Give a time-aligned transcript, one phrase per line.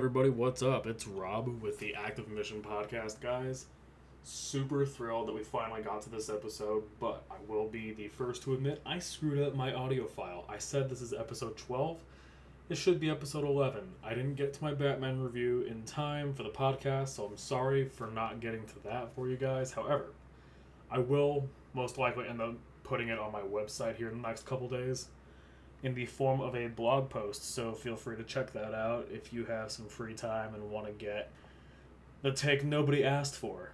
[0.00, 0.30] everybody?
[0.30, 0.86] What's up?
[0.86, 3.66] It's Rob with the Active Mission Podcast, guys.
[4.22, 8.42] Super thrilled that we finally got to this episode, but I will be the first
[8.44, 10.46] to admit I screwed up my audio file.
[10.48, 11.98] I said this is episode 12.
[12.68, 13.82] This should be episode 11.
[14.02, 17.86] I didn't get to my Batman review in time for the podcast, so I'm sorry
[17.86, 19.70] for not getting to that for you guys.
[19.70, 20.06] However,
[20.90, 22.54] I will most likely end up
[22.84, 25.08] putting it on my website here in the next couple days
[25.82, 27.54] in the form of a blog post.
[27.54, 30.86] So feel free to check that out if you have some free time and want
[30.86, 31.30] to get
[32.22, 33.72] the take nobody asked for,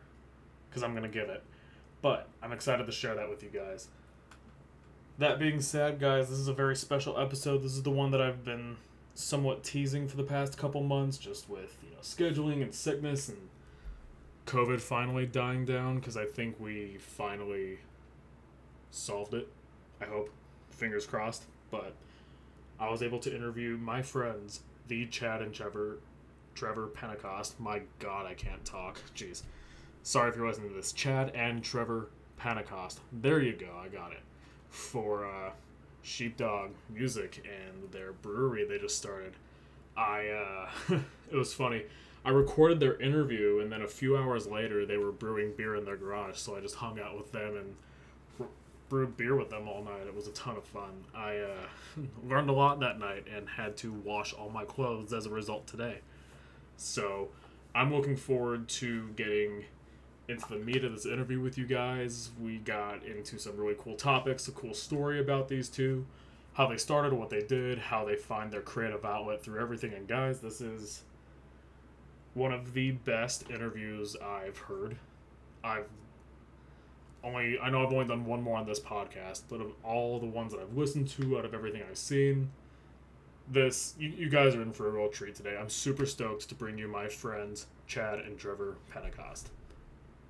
[0.69, 1.43] because I'm going to give it.
[2.03, 3.89] But I'm excited to share that with you guys.
[5.19, 7.63] That being said, guys, this is a very special episode.
[7.63, 8.77] This is the one that I've been
[9.15, 13.49] somewhat teasing for the past couple months, just with you know scheduling and sickness and
[14.45, 15.97] COVID finally dying down.
[15.97, 17.79] Because I think we finally
[18.91, 19.49] solved it.
[20.01, 20.31] I hope.
[20.69, 21.95] Fingers crossed but
[22.79, 25.99] I was able to interview my friends, the Chad and Trevor,
[26.55, 27.59] Trevor Pentecost.
[27.59, 29.01] My God, I can't talk.
[29.15, 29.43] Jeez.
[30.03, 30.93] Sorry if you're listening to this.
[30.93, 33.01] Chad and Trevor Pentecost.
[33.13, 33.71] There you go.
[33.83, 34.21] I got it.
[34.71, 35.51] For uh,
[36.03, 39.35] Sheepdog Music and their brewery they just started.
[39.97, 40.99] I uh,
[41.33, 41.83] it was funny.
[42.25, 45.85] I recorded their interview and then a few hours later they were brewing beer in
[45.85, 47.75] their garage, so I just hung out with them and
[48.89, 50.07] brewed beer with them all night.
[50.07, 51.05] It was a ton of fun.
[51.15, 55.27] I uh, learned a lot that night and had to wash all my clothes as
[55.27, 56.01] a result today.
[56.77, 57.29] So
[57.75, 59.65] I'm looking forward to getting
[60.29, 62.31] into the meat of this interview with you guys.
[62.41, 66.07] We got into some really cool topics, a cool story about these two,
[66.55, 69.95] how they started, what they did, how they find their creative outlet through everything.
[69.95, 71.03] And guys, this is
[72.35, 74.97] one of the best interviews I've heard.
[75.63, 75.89] I've
[77.27, 80.27] only I know I've only done one more on this podcast, but of all the
[80.27, 82.51] ones that I've listened to, out of everything I've seen,
[83.49, 85.57] this you, you guys are in for a real treat today.
[85.59, 89.51] I'm super stoked to bring you my friends Chad and Trevor Pentecost.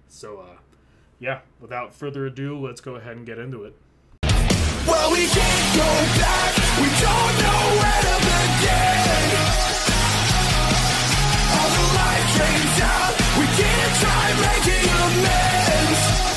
[0.09, 0.59] So, uh,
[1.19, 3.75] yeah, without further ado, let's go ahead and get into it.
[4.87, 5.89] Well, we can't go
[6.21, 6.57] back.
[6.79, 9.31] We don't know where to begin.
[11.53, 11.97] All the.
[13.39, 16.36] We can't try making amends.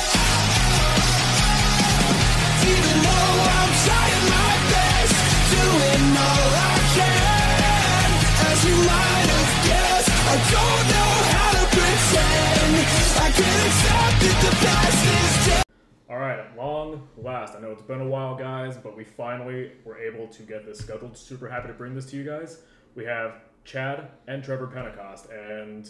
[16.08, 19.72] All right, at long last, I know it's been a while, guys, but we finally
[19.84, 21.16] were able to get this scheduled.
[21.16, 22.62] Super happy to bring this to you guys.
[22.94, 23.34] We have
[23.64, 25.88] Chad and Trevor Pentecost, and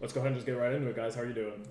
[0.00, 1.14] let's go ahead and just get right into it, guys.
[1.14, 1.66] How are you doing?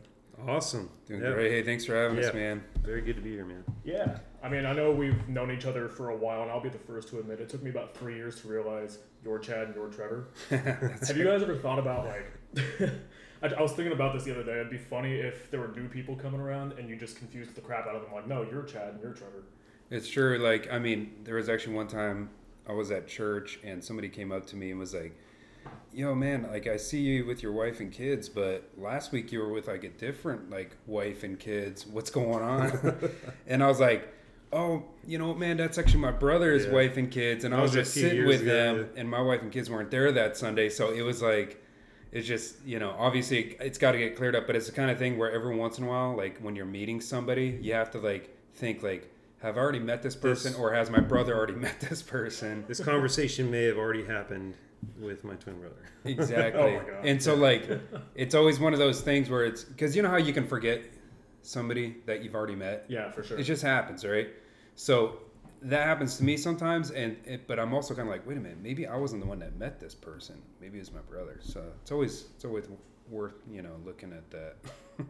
[0.47, 0.89] Awesome.
[1.07, 1.31] Doing yeah.
[1.31, 1.51] great.
[1.51, 2.27] Hey, thanks for having yeah.
[2.27, 2.63] us, man.
[2.83, 3.63] Very good to be here, man.
[3.83, 4.19] Yeah.
[4.43, 6.77] I mean, I know we've known each other for a while, and I'll be the
[6.77, 9.89] first to admit it took me about three years to realize you're Chad and you're
[9.89, 10.27] Trevor.
[10.49, 12.71] Have you guys ever thought about, like,
[13.43, 14.53] I, I, was thinking about this the other day.
[14.53, 17.61] It'd be funny if there were new people coming around and you just confused the
[17.61, 18.13] crap out of them.
[18.13, 19.43] Like, no, you're Chad and you're Trevor.
[19.91, 20.39] It's true.
[20.39, 22.29] Like, I mean, there was actually one time
[22.67, 25.15] I was at church and somebody came up to me and was like,
[25.91, 29.39] yo man like i see you with your wife and kids but last week you
[29.39, 32.97] were with like a different like wife and kids what's going on
[33.47, 34.07] and i was like
[34.53, 36.71] oh you know man that's actually my brother's yeah.
[36.71, 39.41] wife and kids and i was, was just sitting with ago, them and my wife
[39.41, 41.61] and kids weren't there that sunday so it was like
[42.11, 44.89] it's just you know obviously it's got to get cleared up but it's the kind
[44.89, 47.91] of thing where every once in a while like when you're meeting somebody you have
[47.91, 51.35] to like think like have I already met this person this, or has my brother
[51.35, 54.55] already met this person this conversation may have already happened
[54.99, 55.75] with my twin brother.
[56.05, 56.61] Exactly.
[56.61, 57.67] oh and so like
[58.15, 60.81] it's always one of those things where it's cuz you know how you can forget
[61.47, 62.85] somebody that you've already met?
[62.87, 63.37] Yeah, for sure.
[63.37, 64.29] It just happens, right?
[64.75, 65.19] So
[65.61, 68.41] that happens to me sometimes and it, but I'm also kind of like, wait a
[68.41, 70.41] minute, maybe I wasn't the one that met this person.
[70.61, 71.39] Maybe it was my brother.
[71.41, 72.65] So it's always it's always
[73.09, 74.55] worth, you know, looking at that.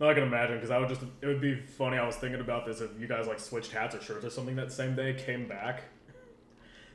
[0.00, 1.96] no, I can imagine because I would just it would be funny.
[1.96, 4.56] I was thinking about this if you guys like switched hats or shirts or something
[4.56, 5.82] that same day, came back,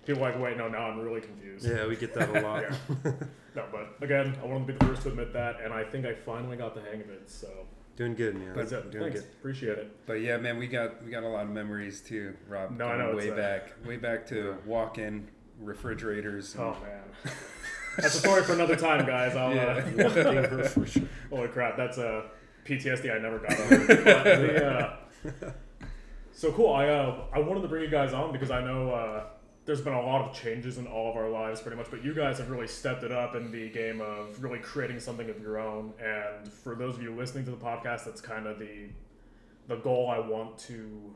[0.06, 1.68] people like, wait, no, now I'm really confused.
[1.68, 2.64] Yeah, we get that a lot.
[3.56, 6.06] no, but again, I want to be the first to admit that, and I think
[6.06, 7.30] I finally got the hang of it.
[7.30, 7.48] So
[7.96, 8.54] doing good, man.
[8.56, 8.92] That's it.
[8.92, 9.22] Doing Thanks.
[9.22, 9.30] good.
[9.40, 10.06] Appreciate it.
[10.06, 12.78] But yeah, man, we got we got a lot of memories too, Rob.
[12.78, 15.28] No, I know way back, way back to walk-in
[15.60, 16.56] refrigerators.
[16.58, 17.04] Oh man.
[17.98, 19.36] That's a story for another time, guys.
[19.36, 19.86] I'll, yeah.
[20.06, 20.70] uh,
[21.30, 22.26] holy crap, that's a
[22.66, 23.78] PTSD I never got over.
[23.78, 25.52] the, uh,
[26.32, 26.74] so cool.
[26.74, 29.26] I uh, I wanted to bring you guys on because I know uh,
[29.66, 32.14] there's been a lot of changes in all of our lives pretty much but you
[32.14, 35.58] guys have really stepped it up in the game of really creating something of your
[35.58, 38.90] own and for those of you listening to the podcast that's kind of the
[39.68, 41.14] the goal i want to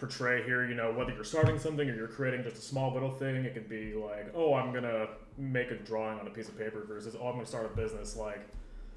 [0.00, 0.66] portray here.
[0.66, 3.54] You know, whether you're starting something or you're creating just a small little thing, it
[3.54, 7.14] could be like, oh, I'm gonna make a drawing on a piece of paper versus,
[7.14, 8.16] oh, I'm gonna start a business.
[8.16, 8.48] Like,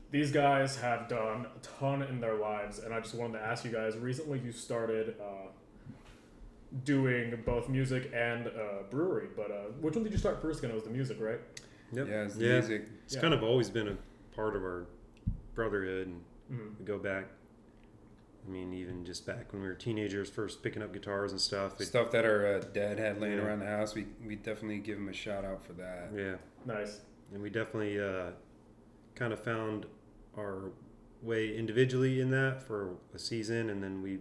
[0.10, 3.66] these guys have done a ton in their lives, and I just wanted to ask
[3.66, 3.98] you guys.
[3.98, 5.50] Recently, you started uh,
[6.84, 10.60] doing both music and uh, brewery, but uh, which one did you start first?
[10.60, 11.40] Again, it was the music, right?
[11.92, 12.08] Yep.
[12.08, 12.54] Yeah, it's the Yeah.
[12.54, 12.86] music.
[13.06, 13.22] It's Yeah.
[13.22, 13.98] kind of always been a
[14.36, 14.86] part of our
[15.54, 16.22] brotherhood, and
[16.52, 16.80] Mhm.
[16.80, 17.26] we go back.
[18.46, 21.80] I mean, even just back when we were teenagers, first picking up guitars and stuff.
[21.80, 23.46] It, Stuff that our uh, dad had laying Yeah.
[23.46, 26.10] around the house, we we definitely give him a shout out for that.
[26.14, 26.36] yeah,
[26.66, 27.02] Nice.
[27.32, 28.32] and we definitely uh,
[29.16, 29.86] kind of found
[30.36, 30.72] our
[31.22, 34.20] way individually in that for a season, and then we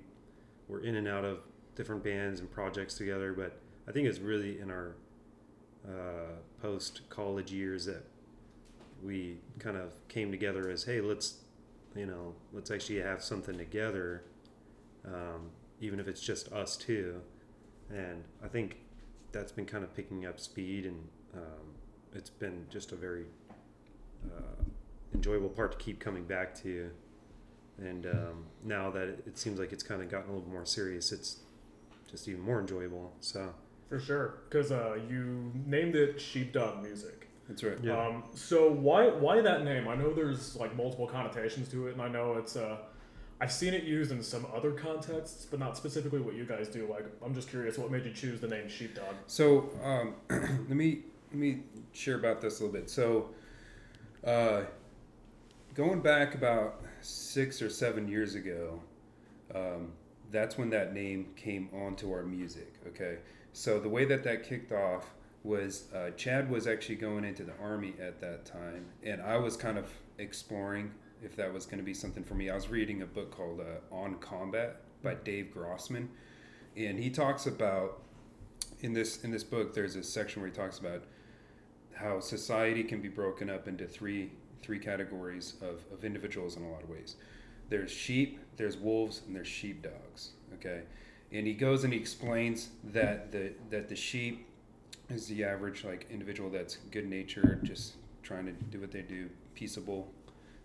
[0.69, 1.41] were in and out of
[1.75, 3.33] different bands and projects together.
[3.33, 3.59] But
[3.89, 4.95] I think it's really in our
[5.87, 8.05] uh, post college years that
[9.03, 11.43] we kind of came together as, hey, let's
[11.95, 14.23] you know, let's actually have something together,
[15.07, 17.21] um, even if it's just us two.
[17.91, 18.79] And I think
[19.33, 21.75] that's been kind of picking up speed, and um,
[22.15, 23.27] it's been just a very
[24.25, 24.63] uh,
[25.15, 26.91] enjoyable part to keep coming back to.
[27.79, 31.13] And um, now that it, seems like it's kind of gotten a little more serious,
[31.13, 31.39] it's
[32.13, 33.13] just even more enjoyable.
[33.19, 33.53] So
[33.89, 37.27] For sure, because uh, you named it Sheepdog Music.
[37.49, 37.79] That's right.
[37.83, 38.01] Yeah.
[38.01, 39.89] Um, so why why that name?
[39.89, 42.77] I know there's like multiple connotations to it, and I know it's uh,
[43.41, 46.87] I've seen it used in some other contexts, but not specifically what you guys do.
[46.89, 49.17] Like, I'm just curious, what made you choose the name Sheepdog?
[49.27, 51.01] So um, let me
[51.33, 51.61] let me
[51.93, 52.89] share about this a little bit.
[52.89, 53.31] So
[54.25, 54.63] uh,
[55.75, 58.81] going back about six or seven years ago,
[59.55, 59.93] um,
[60.33, 62.75] that's when that name came onto our music.
[62.89, 63.19] Okay,
[63.53, 65.13] so the way that that kicked off
[65.45, 69.57] was uh, Chad was actually going into the army at that time, and I was
[69.57, 70.93] kind of exploring
[71.23, 72.51] if that was going to be something for me.
[72.51, 76.09] I was reading a book called uh, On Combat by Dave Grossman,
[76.77, 78.03] and he talks about
[78.81, 81.05] in this in this book there's a section where he talks about
[81.95, 84.31] how society can be broken up into three
[84.63, 87.17] three categories of, of individuals in a lot of ways
[87.73, 90.33] there's sheep there's wolves and there's sheepdogs
[90.63, 90.83] okay?
[91.31, 94.47] And he goes and he explains that the that the sheep
[95.09, 99.29] is the average like individual that's good natured just trying to do what they do
[99.55, 100.11] peaceable.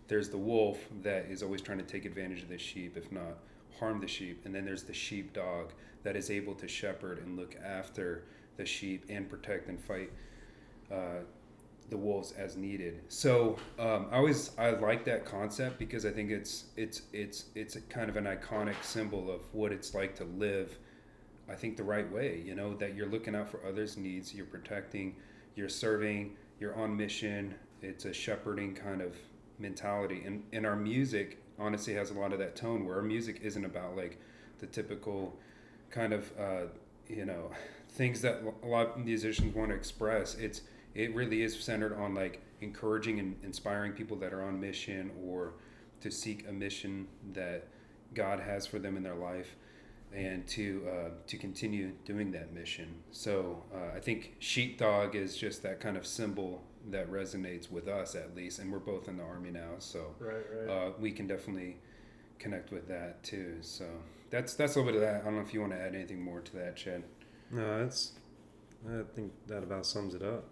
[0.06, 3.38] There's the wolf that is always trying to take advantage of the sheep if not
[3.78, 4.42] harm the sheep.
[4.44, 5.70] And then there's the sheepdog
[6.02, 8.24] that is able to shepherd and look after
[8.56, 10.10] the sheep and protect and fight
[10.90, 11.20] uh,
[11.90, 13.00] the wolves as needed.
[13.08, 17.76] So um, I always I like that concept because I think it's it's it's it's
[17.88, 20.78] kind of an iconic symbol of what it's like to live.
[21.50, 22.42] I think the right way.
[22.44, 25.16] You know that you're looking out for others' needs, you're protecting,
[25.54, 27.54] you're serving, you're on mission.
[27.80, 29.16] It's a shepherding kind of
[29.58, 33.40] mentality, and and our music honestly has a lot of that tone where our music
[33.42, 34.18] isn't about like
[34.58, 35.36] the typical
[35.90, 36.66] kind of uh,
[37.08, 37.50] you know
[37.90, 40.60] things that a lot of musicians want to express it's
[40.98, 45.54] it really is centered on like encouraging and inspiring people that are on mission or
[46.00, 47.68] to seek a mission that
[48.14, 49.54] god has for them in their life
[50.14, 55.62] and to uh, to continue doing that mission so uh, i think sheepdog is just
[55.62, 59.22] that kind of symbol that resonates with us at least and we're both in the
[59.22, 60.68] army now so Right, right.
[60.88, 61.76] uh, we can definitely
[62.38, 63.56] connect with that too.
[63.62, 63.84] So
[64.30, 65.22] that's that's a little bit of that.
[65.22, 67.02] I don't know if you want to add anything more to that, Chad.
[67.50, 68.12] no, that's
[68.88, 70.44] I think that about sums it up.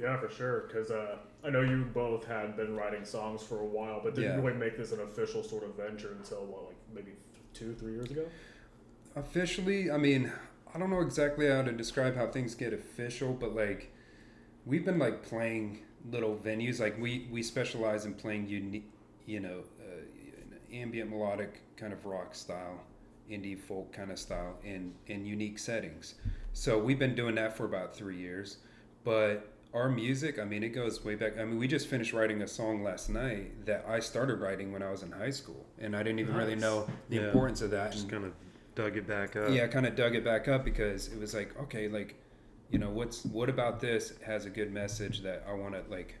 [0.00, 0.64] Yeah, for sure.
[0.66, 4.38] Because uh, I know you both had been writing songs for a while, but didn't
[4.38, 4.44] Yeah.
[4.44, 7.12] really make this an official sort of venture until what, like maybe
[7.52, 8.24] two, three years ago.
[9.16, 10.32] Officially, I mean,
[10.74, 13.92] I don't know exactly how to describe how things get official, but like
[14.64, 15.80] we've been like playing
[16.10, 16.80] little venues.
[16.80, 18.90] Like we we specialize in playing unique,
[19.26, 22.80] you know, uh, ambient melodic kind of rock style,
[23.28, 26.14] indie folk kind of style in in unique settings.
[26.52, 28.58] So we've been doing that for about three years,
[29.02, 31.38] but our music, I mean, it goes way back.
[31.38, 34.82] I mean, we just finished writing a song last night that I started writing when
[34.82, 37.22] I was in high school, and I didn't even really know the Yeah.
[37.26, 37.92] importance of that.
[37.92, 38.32] Just kind of
[38.74, 39.50] dug it back up.
[39.50, 42.16] yeah, I kind of dug it back up because it was like, okay, like,
[42.70, 46.16] you know, what's what about this has a good message that I want to like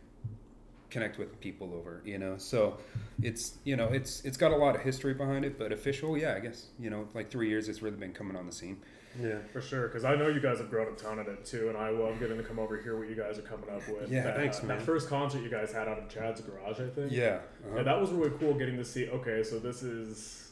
[0.90, 2.36] connect with people over, you know.
[2.38, 2.78] So
[3.22, 6.34] it's you know it's it's got a lot of history behind it, but official, yeah,
[6.34, 8.78] I guess you know, like three years, it's really been coming on the scene.
[9.20, 9.38] Yeah.
[9.52, 11.76] For sure, because I know you guys have grown a ton of it too, and
[11.78, 14.10] I love getting to come over here what you guys are coming up with.
[14.10, 14.78] Yeah, that, thanks, uh, man.
[14.78, 17.10] That first concert you guys had out of Chad's garage, I think.
[17.12, 17.38] Yeah, Yeah,
[17.72, 17.82] uh-huh.
[17.84, 19.08] that was really cool getting to see.
[19.08, 20.50] Okay, so this is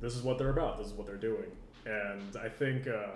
[0.00, 0.78] this is what they're about.
[0.78, 1.50] This is what they're doing,
[1.86, 3.06] and I think uh,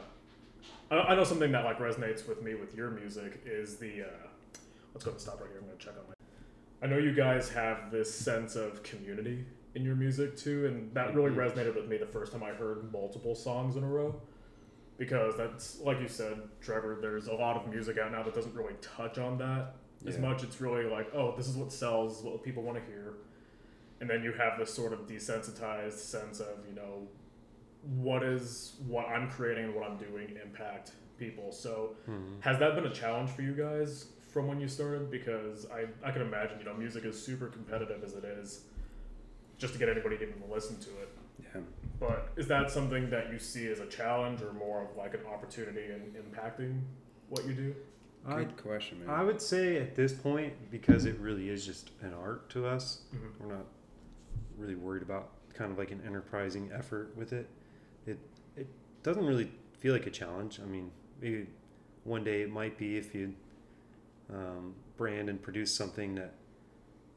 [0.91, 4.03] I, I know something that like resonates with me with your music is the.
[4.03, 4.07] Uh,
[4.95, 5.59] let's go and stop right here.
[5.61, 6.15] I'm gonna check on my.
[6.83, 9.45] I know you guys have this sense of community
[9.75, 11.37] in your music too, and that really Mhm.
[11.37, 14.21] resonated with me the first time I heard multiple songs in a row.
[15.01, 16.99] Because that's like you said, Trevor.
[17.01, 19.75] There's a lot of music out now that doesn't really touch on that
[20.07, 20.21] as Yeah.
[20.21, 20.43] much.
[20.45, 23.15] It's really like, oh, this is what sells, what people want to hear,
[24.01, 27.09] and then you have this sort of desensitized sense of you know
[27.97, 31.51] what is what I'm creating and what I'm doing impact people.
[31.51, 32.43] So Mhm.
[32.43, 35.11] has that been a challenge for you guys from when you started?
[35.11, 38.67] Because I, I can imagine, you know, music is super competitive as it is,
[39.57, 41.09] just to get anybody to even listen to it.
[41.43, 41.61] Yeah.
[42.01, 45.21] But is that something that you see as a challenge or more of like an
[45.33, 46.81] opportunity in impacting
[47.29, 47.75] what you do?
[48.27, 49.11] I, Good question, man.
[49.11, 53.03] I would say at this point, because it really is just an art to us,
[53.15, 53.39] Mhm.
[53.41, 53.67] we're not
[54.59, 57.49] really worried about kind of like an enterprising effort with it.
[58.07, 58.19] It
[58.57, 58.67] it
[59.03, 60.59] doesn't really feel like a challenge.
[60.61, 60.91] I mean,
[61.21, 61.47] maybe
[62.05, 63.35] one day it might be if you
[64.33, 66.35] um, brand and produce something that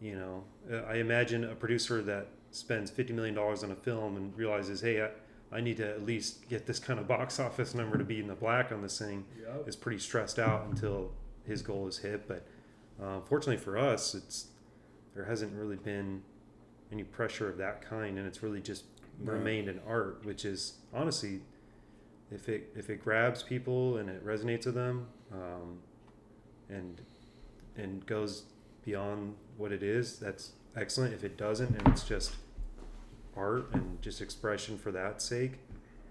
[0.01, 0.43] you know.
[0.71, 4.81] uh, I imagine a producer that spends fifty million dollars on a film and realizes,
[4.81, 5.09] hey, I,
[5.51, 8.27] I need to at least get this kind of box office number to be in
[8.27, 9.67] the black on this thing Yep.
[9.67, 11.11] is pretty stressed out until
[11.45, 12.27] his goal is hit.
[12.27, 12.45] But
[13.01, 14.47] uh, fortunately for us, it's
[15.15, 16.21] there hasn't really been
[16.91, 18.85] any pressure of that kind, and it's really just
[19.19, 21.41] remained an art, which is honestly,
[22.31, 25.79] if it if it grabs people and it resonates with them, um,
[26.69, 27.01] and
[27.77, 28.43] and goes
[28.85, 31.13] beyond what it is, that's excellent.
[31.13, 32.35] If it doesn't, and it's just
[33.35, 35.53] art and just expression for that sake,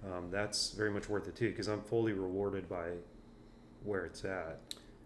[0.05, 1.51] um, that's very much worth it too.
[1.51, 2.91] Because I'm fully rewarded by
[3.85, 4.59] where it's at.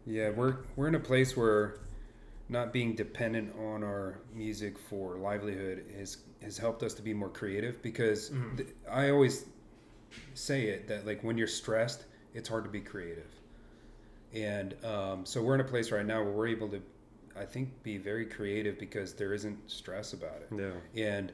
[0.07, 1.79] Yeah, we're we're in a place where
[2.49, 7.29] not being dependent on our music for livelihood has has helped us to be more
[7.29, 8.57] creative because Mhm.
[8.59, 9.47] th- I always
[10.35, 12.05] say it that like when you're stressed,
[12.35, 13.27] it's hard to be creative.
[14.33, 16.81] And um, so we're in a place right now where we're able to,
[17.37, 21.05] I think, be very creative because there isn't stress about it Yeah.
[21.19, 21.33] and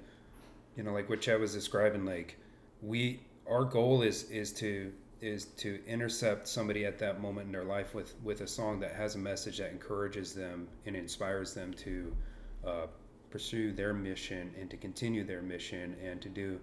[0.77, 2.37] you know like what chad was describing like
[2.81, 7.65] we our goal is is to is to intercept somebody at that moment in their
[7.65, 11.73] life with with a song that has a message that encourages them and inspires them
[11.75, 12.15] to
[12.67, 12.87] uh,
[13.31, 16.61] pursue their mission and to continue their mission and to do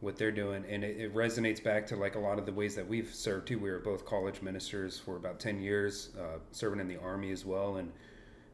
[0.00, 0.64] what they're doing.
[0.68, 3.48] And it, it resonates back to like a lot of the ways that we've served
[3.48, 3.58] too.
[3.58, 7.44] We were both college ministers for about 10 years uh, serving in the army as
[7.44, 7.92] well and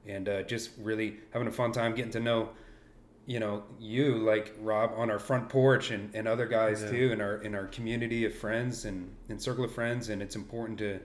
[0.06, 2.50] and uh, just really having a fun time getting to know
[3.26, 6.90] you know you like rob on our front porch and, and other guys Yeah.
[6.90, 10.37] too in our in our community of friends and and circle of friends and it's
[10.37, 11.00] important to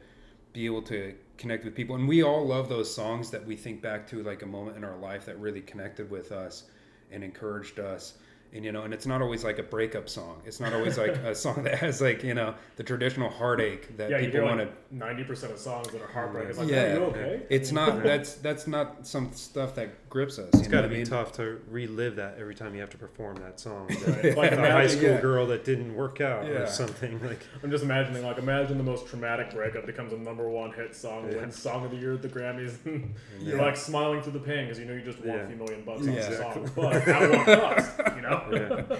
[0.51, 3.81] be able to connect with people and we all love those songs that we think
[3.81, 6.65] back to like a moment in our life that really connected with us
[7.11, 8.15] and encouraged us
[8.51, 11.11] and you know and it's not always like a breakup song it's not always like
[11.31, 14.65] a song that has like you know the traditional heartache that yeah, people want to
[14.65, 16.97] like ninety percent of songs that are heartbreak It's like, Yeah.
[16.97, 17.43] okay?
[17.49, 20.87] it's not that's that's not some stuff that grips us It's you know got to
[20.87, 21.05] be mean?
[21.05, 23.87] tough to relive that every time you have to perform that song.
[24.07, 24.35] Right.
[24.35, 25.21] Like a high school yeah.
[25.21, 26.51] girl that didn't work out Yeah.
[26.61, 27.45] or something like.
[27.63, 31.29] I'm just imagining, like, imagine the most traumatic breakup becomes a number one hit song,
[31.31, 31.37] Yeah.
[31.37, 32.77] wins Song of the Year at the Grammys.
[33.41, 35.43] You're like smiling through the pain because you know you just won Yeah.
[35.43, 36.29] a few million bucks on Yeah.
[36.29, 38.15] the song, but at what cost?
[38.15, 38.85] You know?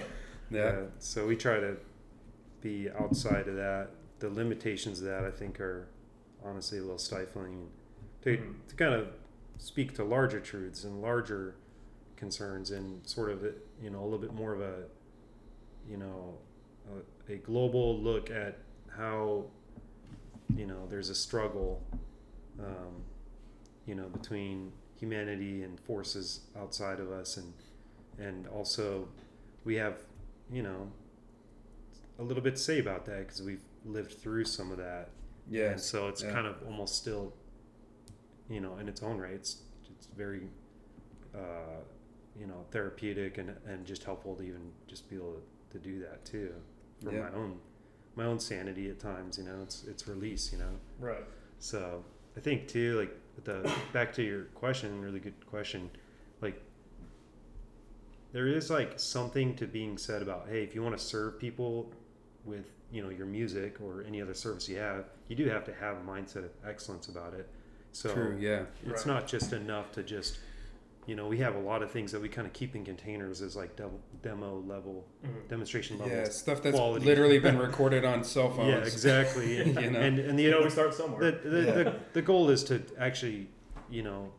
[0.50, 0.60] Yeah.
[0.62, 1.76] yeah So we try to
[2.60, 3.88] be outside of that.
[4.20, 5.86] The limitations of that, I think, are
[6.44, 7.68] honestly a little stifling.
[8.22, 8.36] To,
[8.68, 9.08] to kind of
[9.60, 11.54] speak to larger truths and larger
[12.16, 13.44] concerns and sort of,
[13.82, 14.84] you know, a little bit more of a,
[15.88, 16.38] you know,
[17.28, 18.58] a, a global look at
[18.96, 19.44] how,
[20.56, 21.82] you know, there's a struggle,
[22.58, 23.04] um,
[23.86, 27.52] you know, between humanity and forces outside of us, and
[28.18, 29.08] and also
[29.64, 29.96] we have,
[30.50, 30.90] you know,
[32.18, 35.10] a little bit to say about that because we've lived through some of that.
[35.50, 36.32] yeah And so it's Yeah.
[36.32, 37.32] kind of almost still,
[38.50, 39.58] you know, in its own right, it's,
[39.96, 40.42] it's very,
[41.34, 41.80] uh,
[42.38, 45.34] you know, therapeutic and, and just helpful to even just be able
[45.70, 46.52] to, to do that too
[47.02, 47.20] for Yeah.
[47.20, 47.58] my own,
[48.16, 50.72] my own sanity at times, you know, it's, it's release, you know?
[50.98, 51.24] Right.
[51.60, 52.04] So
[52.36, 55.90] I think too, like the back to your question, really good question.
[56.40, 56.60] Like
[58.32, 61.92] there is like something to being said about hey, if you want to serve people
[62.44, 65.74] with you know your music or any other service you have, you do have to
[65.74, 67.48] have a mindset of excellence about it.
[67.92, 69.14] So true yeah it's Right.
[69.14, 70.38] not just enough to just
[71.06, 73.40] you know we have a lot of things that we kind of keep in containers
[73.42, 75.48] as like demo, demo level Mhm.
[75.48, 76.16] demonstration levels.
[76.16, 77.04] Yeah, stuff that's quality.
[77.04, 78.68] literally been recorded on cell phones.
[78.68, 79.60] Yeah, exactly.
[79.60, 79.98] And, You know?
[80.00, 81.30] and, and the You know, we start somewhere.
[81.32, 81.72] the, the, Yeah.
[81.82, 83.48] the, the goal is to actually,
[83.90, 84.30] you know,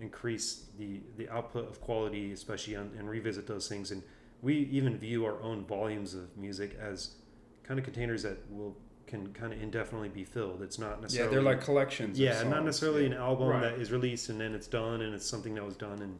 [0.00, 3.90] increase the, the output of quality, especially on, and revisit those things.
[3.90, 4.02] And
[4.42, 7.14] we even view our own volumes of music as
[7.62, 8.76] kind of containers that will
[9.10, 10.62] can kind of indefinitely be filled.
[10.62, 12.18] It's not necessarily Yeah, they're like collections.
[12.18, 12.64] yeah, not songs.
[12.66, 13.62] necessarily an album Right.
[13.62, 16.18] that is released and then it's done and it's something that was done in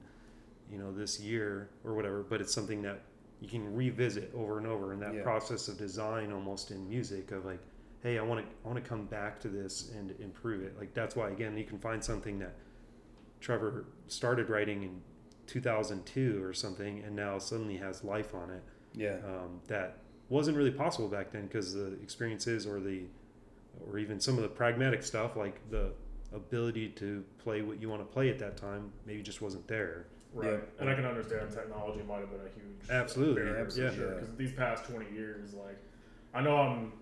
[0.71, 3.01] you know this year or whatever, but it's something that
[3.41, 5.23] you can revisit over and over in that Yeah.
[5.23, 7.61] process of design almost in music of like
[8.03, 10.93] hey i want to i want to come back to this and improve it like
[10.95, 12.55] that's why again you can find something that
[13.41, 15.01] trevor started writing in
[15.47, 18.63] 2002 or something and now suddenly has life on it
[18.95, 19.17] Yeah.
[19.25, 19.99] um, that
[20.31, 23.03] wasn't really possible back then because the experiences or the
[23.87, 25.93] or even some of the pragmatic stuff like the
[26.35, 30.07] ability to play what you want to play at that time maybe just wasn't there
[30.33, 30.53] Right.
[30.53, 30.59] Yeah.
[30.79, 34.13] And I can understand technology might have been a huge Absolutely, barrier absolutely, for sure.
[34.13, 34.21] yeah.
[34.21, 35.77] Because these past twenty years, like
[36.33, 36.93] I know I'm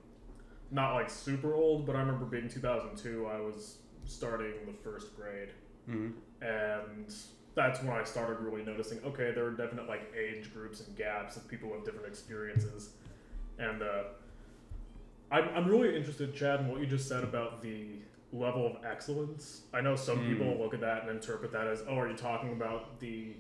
[0.70, 3.26] not like super old, but I remember being 2002.
[3.26, 5.50] I was starting the first grade,
[5.84, 6.08] hmm
[6.40, 7.14] and
[7.54, 8.98] that's when I started really noticing.
[9.04, 12.92] Okay, there are definite like age groups and gaps of people with different experiences,
[13.58, 14.02] and uh,
[15.30, 17.86] I'm I'm really interested, Chad, in what you just said about the
[18.32, 19.62] level of excellence.
[19.72, 20.28] I know some Hmm.
[20.32, 23.32] people look at that and interpret that as, oh, are you talking about the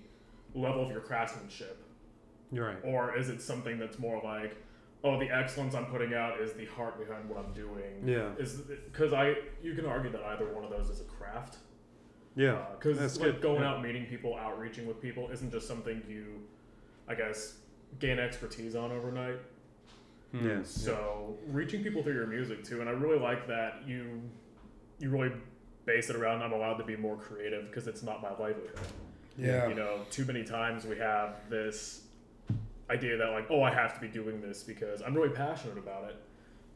[0.54, 1.84] level of your craftsmanship?
[2.50, 4.56] you're right Or is it something that's more like,
[5.04, 8.02] oh, the excellence I'm putting out is the heart behind what I'm doing?
[8.06, 11.58] yeah Is because I you can argue that either one of those is a craft.
[12.34, 13.42] yeah Because that's like good.
[13.42, 13.72] going Yeah.
[13.72, 16.40] out meeting people, outreaching with people isn't just something you,
[17.06, 17.58] I guess,
[17.98, 19.36] gain expertise on overnight.
[20.32, 20.40] Yeah.
[20.40, 20.66] Mm.
[20.66, 24.22] So reaching people through your music too, and I really like that you
[24.98, 25.32] you really
[25.84, 28.78] base it around I'm allowed to be more creative because it's not my livelihood.
[29.38, 29.68] Yeah.
[29.68, 32.02] You know, too many times we have this
[32.90, 36.04] idea that like, oh, I have to be doing this because I'm really passionate about
[36.04, 36.16] it.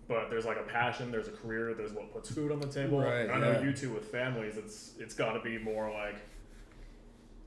[0.09, 3.01] But there's like a passion, there's a career, there's what puts food on the table.
[3.01, 3.63] Right, I know yeah.
[3.63, 6.17] you two with families, it's it's got to be more like,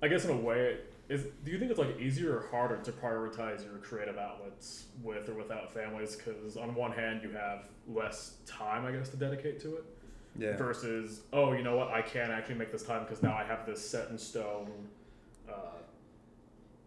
[0.02, 0.78] I guess in a way,
[1.10, 5.30] is do you think it's like easier or harder to prioritize your creative outlets with
[5.30, 6.16] or without families?
[6.16, 9.84] Because on one hand, you have less time, I guess, to dedicate to it
[10.38, 10.58] Yeah.
[10.58, 13.66] versus oh you know what i can actually make this time because now i have
[13.66, 14.70] this set in stone
[15.48, 15.78] uh,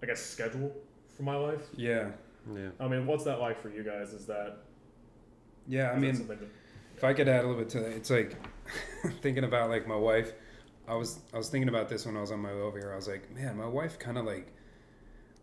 [0.03, 0.71] i guess schedule
[1.17, 2.11] for my life Yeah.
[2.55, 4.59] yeah i mean what's that like for you guys is that
[5.69, 5.85] Yeah.
[5.85, 6.49] I is that mean, something that-
[6.97, 8.35] if I could add a little bit to that, it's like
[9.23, 10.33] thinking about like my wife.
[10.89, 12.93] I was I was thinking about this when I was on my way over here.
[12.93, 14.53] I was like, man, my wife kind of like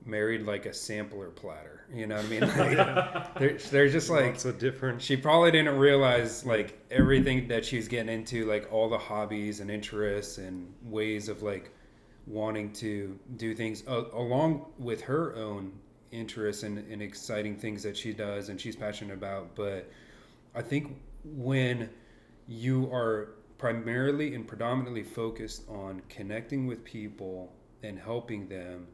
[0.05, 1.86] married like a sampler platter.
[1.93, 2.41] You know what I mean?
[2.58, 7.88] Like, they're, they're just like so different she probably didn't realize like everything that she's
[7.88, 11.71] getting into, like all the hobbies and interests and ways of like
[12.27, 15.71] wanting to do things uh, along with her own
[16.12, 19.55] interests and, and exciting things that she does and she's passionate about.
[19.55, 19.89] But
[20.55, 21.89] I think when
[22.47, 28.88] you are primarily and predominantly focused on connecting with people and helping them,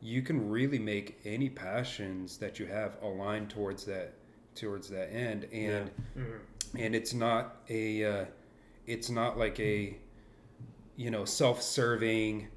[0.00, 4.14] you can really make any passions that you have align towards that
[4.54, 5.44] towards that end.
[5.52, 6.40] And Mhm.
[6.78, 8.24] and it's not a uh,
[8.86, 9.96] it's not like a
[10.96, 12.48] you know self-serving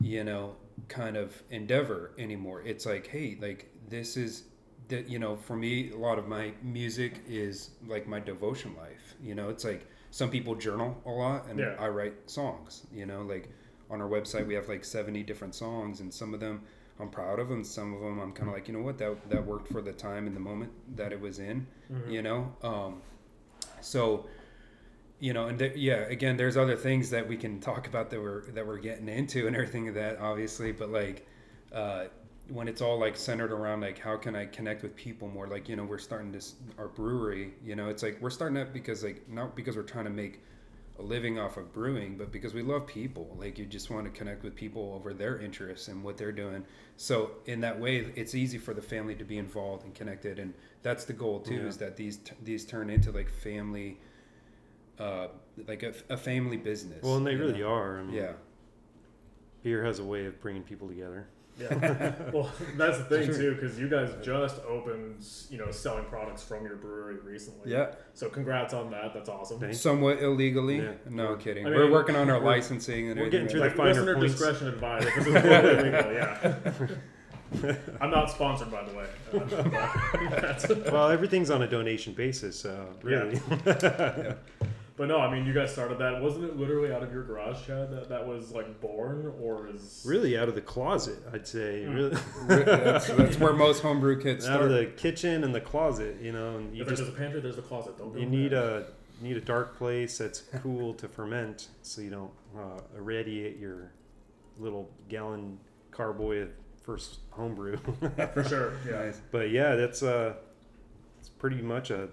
[0.00, 0.56] you know
[0.88, 2.62] kind of endeavor anymore.
[2.62, 4.44] It's like hey like this is
[4.88, 9.14] that you know for me a lot of my music is like my devotion life.
[9.22, 11.74] You know it's like some people journal a lot and Yeah.
[11.80, 13.48] i write songs you know like
[13.90, 16.60] on our website we have like 70 different songs and some of them
[17.00, 19.16] i'm proud of and some of them i'm kind of like you know what that
[19.30, 22.10] that worked for the time and the moment that it was in Mhm.
[22.12, 23.00] you know um
[23.80, 24.26] so
[25.18, 28.20] you know and there, yeah again there's other things that we can talk about that
[28.20, 31.26] we're that we're getting into and everything of that obviously but like
[31.72, 32.04] uh
[32.48, 35.46] when it's all like centered around like how can i connect with people more?
[35.46, 38.72] Like you know we're starting this our brewery you know it's like we're starting up
[38.72, 40.40] because like not because we're trying to make
[40.98, 43.34] a living off of brewing but because we love people.
[43.38, 46.64] Like you just want to connect with people over their interests and what they're doing.
[46.96, 50.52] So in that way it's easy for the family to be involved and connected and
[50.82, 51.66] that's the goal too Yeah.
[51.68, 53.98] is that these these turn into like family
[54.98, 55.28] uh
[55.68, 57.72] like a, a family business well and they really know?
[57.72, 58.32] are I mean, yeah.
[59.62, 61.26] beer has a way of bringing people together
[61.58, 62.12] yeah.
[62.32, 66.64] Well that's the thing too because you guys just opened you know selling products from
[66.64, 67.70] your brewery recently.
[67.70, 67.92] Yeah.
[68.14, 69.12] So congrats on that.
[69.14, 69.60] That's awesome.
[69.60, 69.80] Thanks.
[69.80, 70.78] somewhat illegally?
[70.78, 70.92] Yeah.
[71.08, 71.66] no kidding.
[71.66, 73.92] I we're working on our we're- licensing and we're everything getting like through that.
[73.92, 74.32] the finer listener points.
[74.32, 77.76] discretion advised this is totally legal yeah.
[78.00, 79.06] I'm not sponsored by the way.
[80.30, 83.38] That's- well everything's on a donation basis so really
[84.96, 86.20] But no, I mean, you guys started that.
[86.20, 87.90] Wasn't it literally out of your garage, Chad?
[87.90, 91.94] That that was like born, or is really out of the closet i'd say Hmm.
[91.94, 92.16] really
[92.48, 96.32] that's, that's where most homebrew kits out start of the kitchen and the closet you
[96.32, 97.96] know and you If there's a pantry, there's a closet.
[97.98, 98.78] Don't you need there.
[98.80, 98.84] a
[99.24, 103.92] need a dark place that's cool to ferment so you don't uh, irradiate your
[104.58, 105.58] little gallon
[105.90, 106.48] carboy of
[106.82, 107.76] first homebrew
[108.34, 108.72] for sure.
[108.86, 109.12] Yeah.
[109.30, 110.34] But yeah that's uh
[111.20, 112.08] it's pretty much a,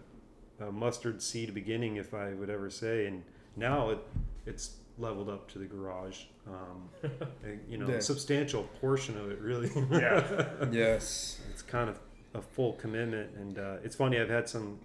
[0.61, 3.23] a mustard seed beginning if i would ever say and
[3.55, 3.99] now it
[4.45, 6.23] it's leveled up to the garage.
[6.45, 6.89] Um,
[7.43, 7.95] and, you know, Yeah.
[7.95, 9.69] a substantial portion of it really.
[9.89, 10.45] Yeah.
[10.71, 11.39] Yes.
[11.51, 11.99] it's kind of
[12.33, 14.19] a full commitment, and uh, it's funny.
[14.19, 14.79] I've had some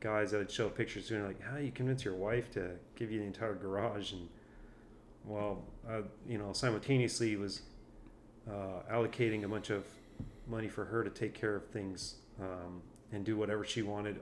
[0.00, 2.70] guys that would show pictures to me like, "How do you convince your wife to
[2.94, 4.26] give you the entire garage?" And
[5.26, 7.60] well, uh, you know, simultaneously was
[8.50, 9.84] uh, allocating a bunch of
[10.46, 12.80] money for her to take care of things um,
[13.12, 14.20] and do whatever she wanted.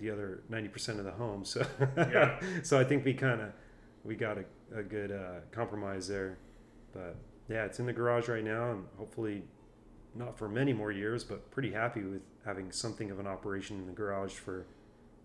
[0.00, 2.40] The other ninety percent of the home, so Yeah.
[2.62, 3.52] so I think we kind of
[4.04, 4.44] we got a,
[4.78, 6.38] a good uh, compromise there.
[6.92, 7.16] But
[7.48, 9.42] yeah, it's in the garage right now, and hopefully
[10.14, 13.86] not for many more years, but pretty happy with having something of an operation in
[13.86, 14.66] the garage for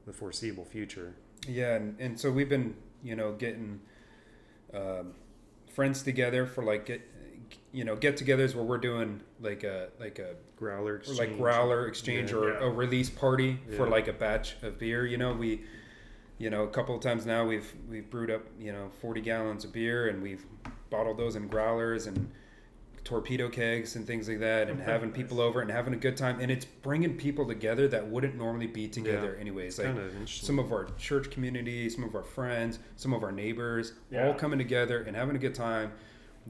[0.05, 1.15] the foreseeable future.
[1.47, 3.79] Yeah, and, and so we've been, you know, getting
[4.73, 5.13] um,
[5.73, 7.01] friends together for like get,
[7.71, 11.19] you know, get-togethers where we're doing like a like a Growler exchange.
[11.19, 12.37] like growler exchange Yeah.
[12.37, 12.65] or Yeah.
[12.65, 15.05] a release party for like a batch of beer.
[15.05, 15.61] You know, we,
[16.37, 19.65] you know, a couple of times now we've we've brewed up you know forty gallons
[19.65, 20.45] of beer and we've
[20.89, 22.31] bottled those in growlers and
[23.03, 26.39] torpedo kegs and things like that and having people over and having a good time
[26.39, 30.47] and it's bringing people together that wouldn't normally be together anyways like kind of interesting.
[30.47, 34.25] some of our church community, some of our friends, some of our neighbors, Yeah.
[34.27, 35.91] all coming together and having a good time,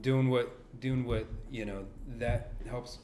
[0.00, 1.84] doing what doing what you know
[2.18, 2.98] that helps,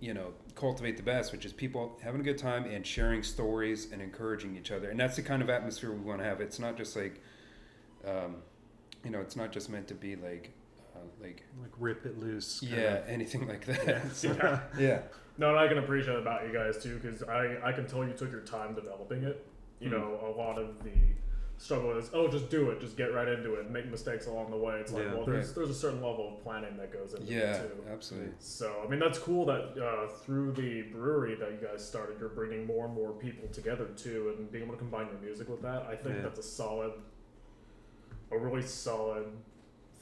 [0.00, 3.92] you know, cultivate the best, which is people having a good time and sharing stories
[3.92, 6.40] and encouraging each other, and that's the kind of atmosphere we want to have.
[6.40, 7.20] It's not just like,
[8.06, 8.36] um,
[9.04, 10.50] you know, it's not just meant to be like,
[10.94, 12.60] uh, like like rip it loose.
[12.60, 13.08] kind yeah, of.
[13.08, 14.02] anything like that.
[14.14, 14.60] So, Yeah.
[14.78, 15.00] yeah.
[15.36, 18.12] No, and I can appreciate about you guys too, because I, I can tell you
[18.12, 19.46] took your time developing it.
[19.80, 19.94] You Hmm.
[19.94, 20.90] know, a lot of the
[21.58, 24.56] struggle is, oh, just do it, just get right into it, make mistakes along the
[24.56, 24.76] way.
[24.80, 25.14] It's like, Yeah.
[25.14, 25.54] well, there's Right.
[25.56, 27.84] there's a certain level of planning that goes into Yeah, it too.
[27.90, 28.32] absolutely.
[28.38, 32.28] So, I mean, that's cool that uh, through the brewery that you guys started, you're
[32.28, 35.60] bringing more and more people together too, and being able to combine your music with
[35.62, 35.82] that.
[35.82, 36.22] I think Yeah.
[36.22, 36.92] that's a solid,
[38.30, 39.26] a really solid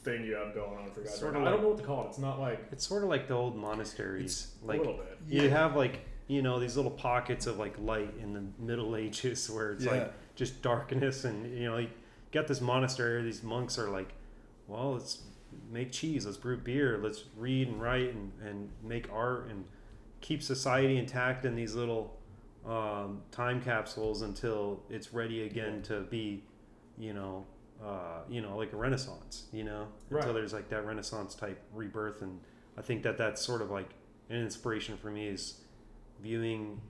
[0.03, 1.19] thing you have going on for you guys.
[1.19, 2.09] Sorta I don't know what to call it.
[2.09, 4.55] It's not like It's sort of like the old monasteries.
[4.62, 5.19] a like little bit.
[5.27, 9.49] you have like you know these little pockets of like light in the Middle Ages
[9.55, 9.93] where it's Yeah.
[9.93, 11.89] like just darkness, and you know you
[12.31, 13.23] get this monastery.
[13.23, 14.12] These monks are like,
[14.67, 15.23] well, let's
[15.71, 19.65] make cheese, let's brew beer, let's read and write and, and make art and
[20.21, 22.19] keep society intact in these little
[22.67, 26.43] um, time capsules until it's ready again to be,
[26.99, 27.47] you know,
[27.83, 32.23] uh, you know, like a renaissance, you know, until there's like that renaissance type rebirth.
[32.23, 32.41] And
[32.77, 33.91] I think that that's sort of like
[34.29, 35.61] an inspiration for me is
[36.23, 36.81] viewing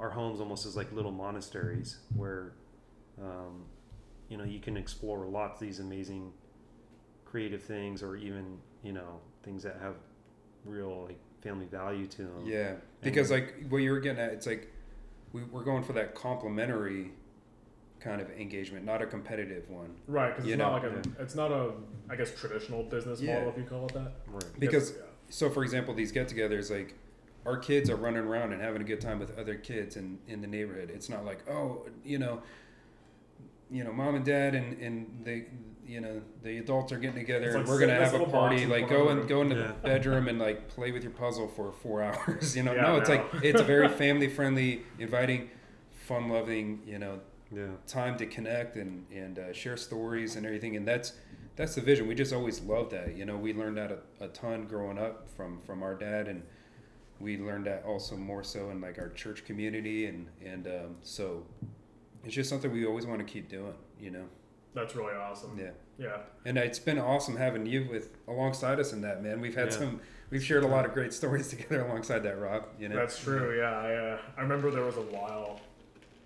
[0.00, 2.52] our homes almost as like little monasteries where,
[3.20, 3.64] um,
[4.28, 6.32] you know, you can explore lots of these amazing
[7.24, 9.96] creative things or even, you know, things that have
[10.64, 12.42] real like family value to them.
[12.46, 14.72] Yeah, because like what you were getting at, it's like
[15.32, 17.10] we, we're going for that complementary
[18.00, 19.94] kind of engagement, not a competitive one.
[20.06, 21.72] Right, because it's know, not like a, it's not a,
[22.08, 23.34] I guess, traditional business Yeah.
[23.34, 24.12] model, if you call it that.
[24.28, 24.44] Right.
[24.60, 25.02] Because yeah.
[25.28, 26.94] so, for example, these get-togethers, like
[27.48, 30.40] our kids are running around and having a good time with other kids in in
[30.40, 30.90] the neighborhood.
[30.96, 32.42] It's not like oh, you know,
[33.70, 35.46] you know, mom and dad and and they.
[35.86, 38.66] You know the adults are getting together, It's and we're gonna have a party.
[38.66, 42.02] Like go and go in the bedroom and like play with your puzzle for four
[42.08, 42.54] hours.
[42.54, 43.14] You know, Yeah, no, it's no.
[43.14, 45.48] like it's a very family friendly, inviting,
[46.06, 46.82] fun loving.
[46.86, 47.68] You know, Yeah.
[47.86, 51.14] time to connect and and uh, share stories and everything and that's
[51.56, 54.28] that's the vision we just always loved that you know we learned that a, a
[54.28, 56.42] ton growing up from from our dad and
[57.20, 61.44] we learned that also more so in like our church community and and um, so
[62.24, 64.24] it's just something we always want to keep doing you know
[64.74, 65.58] That's really awesome.
[65.58, 66.18] yeah Yeah.
[66.44, 69.78] and it's been awesome having you with alongside us in that man we've had Yeah.
[69.78, 70.00] some
[70.30, 73.58] we've shared a lot of great stories together alongside that rob you know That's true.
[73.58, 75.60] Yeah, I, uh, I remember there was a while,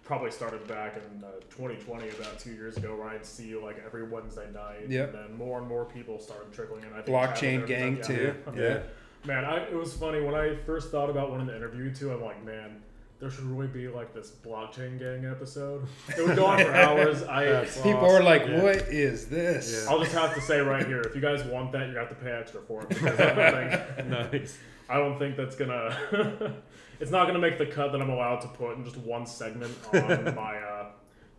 [0.04, 3.80] probably started back in uh, 2020, about two years ago, where I'd see you like
[3.86, 4.88] every Wednesday night.
[4.88, 5.14] Yep.
[5.14, 6.88] And then more and more people started trickling in.
[6.92, 8.54] I think blockchain gang was too there.
[8.56, 8.82] yeah.
[9.24, 12.12] Man, I, it was funny when I first thought about wanting to interview you too.
[12.12, 12.82] I'm like, man,
[13.20, 15.86] there should really be like this blockchain gang episode.
[16.08, 17.22] It would go on for hours.
[17.22, 18.62] I That's people are like Yeah.
[18.62, 19.92] what is this Yeah.
[19.92, 22.16] I'll just have to say right here, if you guys want that, you have to
[22.16, 23.90] pay extra for it because I don't
[24.30, 24.58] think nice.
[24.88, 26.56] I don't think that's gonna.
[27.00, 29.72] it's not gonna make the cut that I'm allowed to put in just one segment
[29.94, 30.86] on my uh,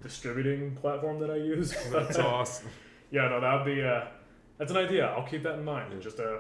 [0.01, 1.75] distributing platform that I use.
[1.91, 2.69] That's awesome.
[3.11, 3.81] yeah, no, that'd be.
[3.83, 4.05] Uh,
[4.57, 5.07] that's an idea.
[5.07, 5.91] I'll keep that in mind.
[5.93, 5.99] Yeah.
[5.99, 6.37] Just uh,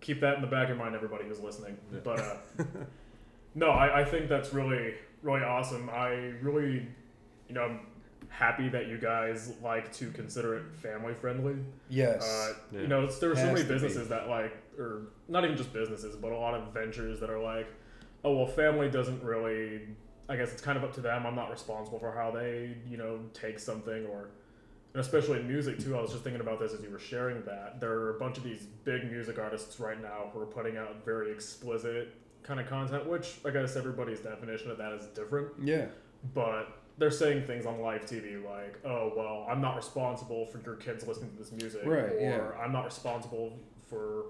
[0.00, 1.76] keep that in the back of your mind, everybody who's listening.
[1.92, 2.00] Yeah.
[2.02, 2.36] But uh,
[3.54, 5.90] no, I, I think that's really really awesome.
[5.90, 6.08] I
[6.40, 6.86] really,
[7.48, 7.80] you know, I'm
[8.28, 11.56] happy that you guys like to consider it family friendly.
[11.88, 12.80] yes Uh, Yeah.
[12.82, 16.16] You know, it's, there are so many businesses that like, or not even just businesses,
[16.16, 17.68] but a lot of ventures that are like,
[18.24, 19.82] oh well, family doesn't really.
[20.28, 21.26] I guess it's kind of up to them.
[21.26, 24.28] I'm not responsible for how they, you know, take something or
[24.94, 25.96] and especially in music too.
[25.96, 27.80] I was just thinking about this as you were sharing that.
[27.80, 31.04] There are a bunch of these big music artists right now who are putting out
[31.04, 35.48] very explicit kind of content, which I guess everybody's definition of that is different.
[35.62, 35.86] Yeah.
[36.34, 40.76] But they're saying things on live TV like, "Oh well, I'm not responsible for your
[40.76, 42.62] kids listening to this music," Right, or yeah.
[42.62, 44.24] "I'm not responsible for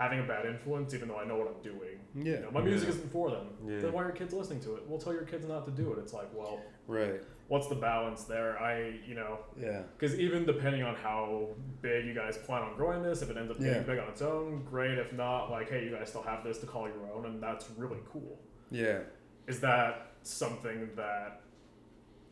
[0.00, 2.32] having a bad influence, even though I know what I'm doing." Yeah.
[2.36, 2.94] You know, my music Yeah.
[2.96, 3.46] isn't for them.
[3.66, 3.78] Yeah.
[3.80, 4.82] Then why are your kids listening to it?
[4.88, 5.98] We'll tell your kids not to do it.
[5.98, 7.22] It's like, well, Right.
[7.48, 8.58] what's the balance there?
[8.58, 9.82] I, you know, Yeah.
[9.96, 11.50] because even depending on how
[11.82, 13.80] big you guys plan on growing this, if it ends up getting Yeah.
[13.82, 14.98] big on its own, great.
[14.98, 17.70] If not, like, hey, you guys still have this to call your own, and that's
[17.76, 18.38] really cool.
[18.70, 19.00] Yeah.
[19.46, 21.42] Is that something that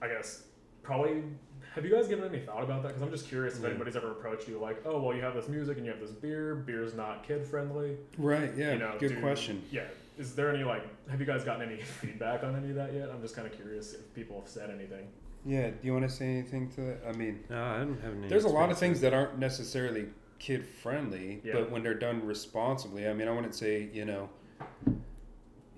[0.00, 0.46] I guess
[0.83, 1.22] probably
[1.74, 2.88] have you guys given any thought about that?
[2.88, 3.68] Because I'm just curious if Yeah.
[3.70, 6.11] anybody's ever approached you like, oh, well, you have this music and you have this
[6.11, 6.54] beer.
[6.54, 7.96] Beer's not kid friendly.
[8.16, 8.50] Right.
[8.57, 8.72] Yeah.
[8.72, 9.62] you know, Good do- question.
[9.70, 9.85] Yeah.
[10.18, 10.83] Is there any like?
[11.09, 13.11] Have you guys gotten any feedback on any of that yet?
[13.11, 15.07] I'm just kind of curious if people have said anything.
[15.44, 15.70] Yeah.
[15.70, 16.98] Do you want to say anything to that?
[17.09, 18.28] I mean, No, I don't have any.
[18.28, 20.09] there's a lot of things that aren't necessarily
[20.40, 21.52] kid friendly, Yeah.
[21.54, 24.28] but when they're done responsibly, I mean, I wouldn't say you know,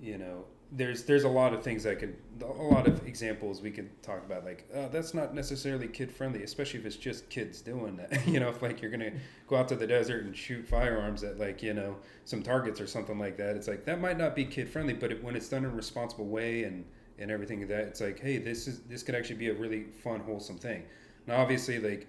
[0.01, 3.69] you know, there's there's a lot of things that could a lot of examples we
[3.69, 7.61] could talk about like uh, that's not necessarily kid friendly especially if it's just kids
[7.61, 9.11] doing that you know if like you're gonna
[9.47, 12.87] go out to the desert and shoot firearms at like you know some targets or
[12.87, 15.49] something like that it's like that might not be kid friendly but it, when it's
[15.49, 16.85] done in a responsible way and
[17.19, 19.83] and everything like that it's like hey this is this could actually be a really
[20.03, 20.83] fun wholesome thing.
[21.27, 22.07] Now obviously like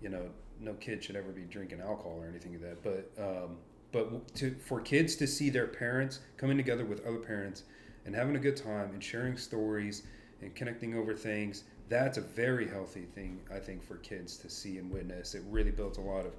[0.00, 3.56] you know no kid should ever be drinking alcohol or anything like that but um
[3.92, 7.64] but to for kids to see their parents coming together with other parents
[8.06, 10.02] and having a good time and sharing stories
[10.42, 14.78] and connecting over things that's a very healthy thing i think for kids to see
[14.78, 16.32] and witness it really builds a lot of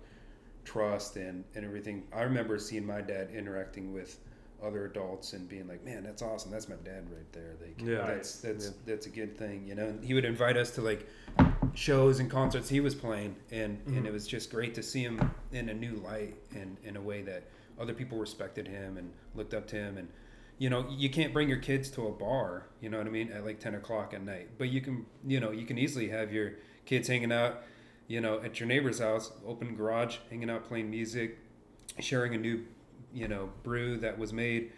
[0.63, 4.19] trust and, and everything i remember seeing my dad interacting with
[4.63, 8.05] other adults and being like man that's awesome that's my dad right there like Yeah.
[8.07, 8.71] that's that's Yeah.
[8.85, 11.07] that's a good thing you know and he would invite us to like
[11.75, 14.05] shows and concerts he was playing and and Mhm.
[14.07, 15.19] it was just great to see him
[15.51, 17.43] in a new light and in a way that
[17.79, 20.07] other people respected him and looked up to him and
[20.57, 23.31] you know you can't bring your kids to a bar you know what i mean
[23.31, 26.31] at like 10 o'clock at night but you can you know you can easily have
[26.31, 26.53] your
[26.85, 27.63] kids hanging out
[28.07, 31.37] you know at your neighbor's house open garage hanging out playing music
[31.99, 32.63] sharing a new
[33.13, 34.71] you know brew that was made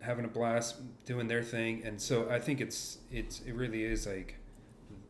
[0.00, 4.06] having a blast doing their thing and so i think it's it's it really is
[4.06, 4.36] like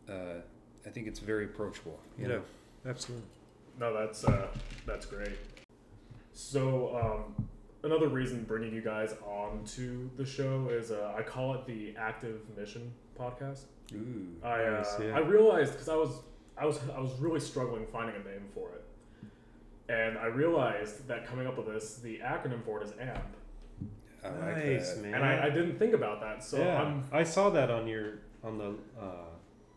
[0.08, 0.40] uh,
[0.86, 2.34] i think it's very approachable you Yeah.
[2.36, 2.42] know
[2.86, 3.26] Absolutely.
[3.78, 4.46] No, that's uh,
[4.86, 5.36] that's great.
[6.32, 7.48] So um,
[7.82, 11.94] another reason bringing you guys on to the show is uh, I call it the
[11.96, 13.62] Active Mission Podcast.
[13.94, 14.26] Ooh.
[14.44, 15.16] I uh, Nice, yeah.
[15.16, 16.10] I realized because I was
[16.56, 18.84] I was I was really struggling finding a name for it,
[19.92, 23.36] and I realized that coming up with this, the acronym for it is AMP,
[24.24, 25.02] I nice, that.
[25.02, 25.14] man.
[25.14, 26.44] and I, I didn't think about that.
[26.44, 29.24] So yeah, I'm I saw that on your on the uh,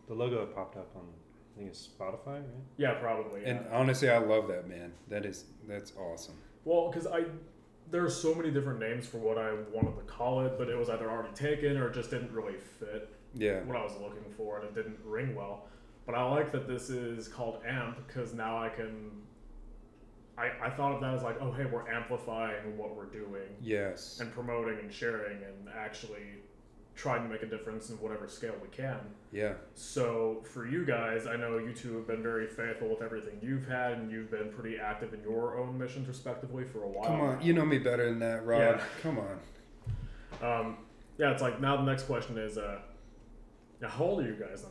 [0.08, 2.44] the logo popped up on I think it's Spotify, right?
[2.76, 3.50] yeah probably yeah.
[3.50, 4.92] And honestly, I love that man.
[5.08, 6.34] That is that's awesome.
[6.64, 7.24] Well, because I
[7.90, 10.76] there are so many different names for what I wanted to call it, but it
[10.76, 13.60] was either already taken or it just didn't really fit Yeah.
[13.64, 15.66] what I was looking for, and it didn't ring well.
[16.06, 19.10] But I like that this is called AMP because now I can.
[20.36, 24.18] I, I thought of that as like, oh hey, we're amplifying what we're doing Yes.
[24.20, 26.42] and promoting and sharing and actually
[26.96, 28.98] trying to make a difference in whatever scale we can.
[29.32, 29.54] Yeah.
[29.74, 33.66] So for you guys, I know you two have been very faithful with everything you've
[33.66, 37.06] had, and you've been pretty active in your own missions respectively for a while.
[37.06, 38.60] Come on, you know me better than that, Rob.
[38.60, 38.82] Yeah.
[39.02, 39.38] Come on.
[40.42, 40.76] Um,
[41.18, 42.78] yeah, it's like now the next question is, uh,
[43.80, 44.64] now how old are you guys?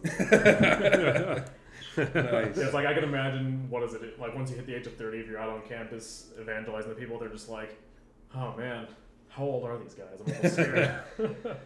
[1.97, 2.57] Nice.
[2.57, 4.95] it's like I can imagine what is it like once you hit the age of
[4.95, 7.77] thirty, if you're out on campus evangelizing the people, they're just like,
[8.35, 8.87] oh man,
[9.29, 10.19] how old are these guys?
[10.25, 11.03] I'm almost scared.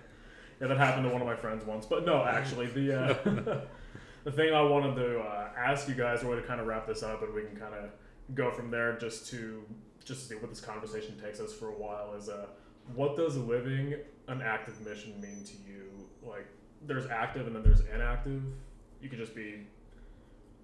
[0.59, 1.85] yeah, that happened to one of my friends once.
[1.85, 3.13] But no, actually, the uh,
[4.23, 6.87] the thing I wanted to uh, ask you guys, or way to kind of wrap
[6.87, 7.89] this up, and we can kind of
[8.35, 9.63] go from there, just to
[10.03, 12.47] just to see what this conversation takes us for a while, is uh,
[12.95, 13.95] what does living
[14.27, 16.07] an active mission mean to you?
[16.23, 16.47] Like,
[16.85, 18.41] there's active and then there's inactive.
[19.01, 19.67] You could just be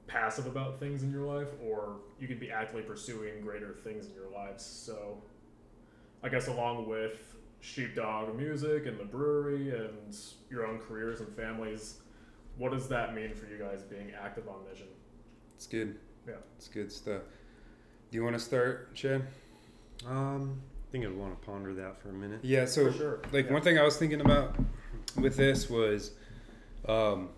[0.07, 4.13] passive about things in your life, or you could be actively pursuing greater things in
[4.13, 4.65] your lives.
[4.65, 5.21] So,
[6.23, 10.15] I guess along with sheepdog music and the brewery and
[10.51, 11.99] your own careers and families,
[12.57, 14.87] what does that mean for you guys being active on mission?
[15.55, 15.95] It's good.
[16.27, 16.33] Yeah.
[16.57, 17.21] It's good stuff.
[18.11, 19.23] Do you want to start, Chad?
[20.05, 22.41] Um, I think I'd want to ponder that for a minute.
[22.43, 22.65] Yeah.
[22.65, 23.19] So, for sure.
[23.31, 23.53] like, Yeah.
[23.53, 24.55] one thing I was thinking about
[25.19, 26.11] with this was,
[26.87, 27.29] um,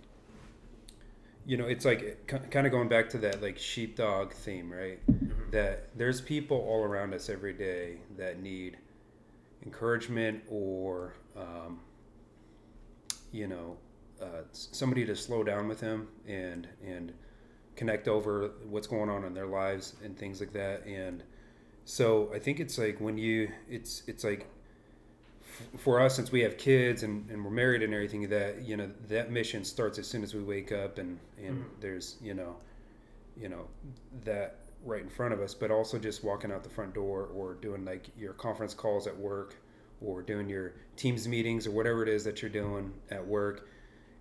[1.46, 5.00] you know, it's like kind of going back to that like sheepdog theme, right?
[5.08, 5.52] Mhm.
[5.52, 8.78] that there's people all around us every day that need
[9.66, 11.80] encouragement or um,
[13.32, 13.78] you know
[14.22, 17.14] uh, somebody to slow down with them and and
[17.76, 20.86] connect over what's going on in their lives and things like that.
[20.86, 21.22] And
[21.84, 24.48] so I think it's like when you, it's it's like
[25.42, 28.78] f- for us since we have kids and, and we're married and everything that you
[28.78, 31.66] know that mission starts as soon as we wake up and and Mhm.
[31.82, 32.56] there's you know
[33.36, 33.68] you know
[34.24, 37.56] that right in front of us but also just walking out the front door or
[37.56, 39.56] doing like your conference calls at work
[40.02, 43.68] or doing your teams meetings or whatever it is that you're doing at work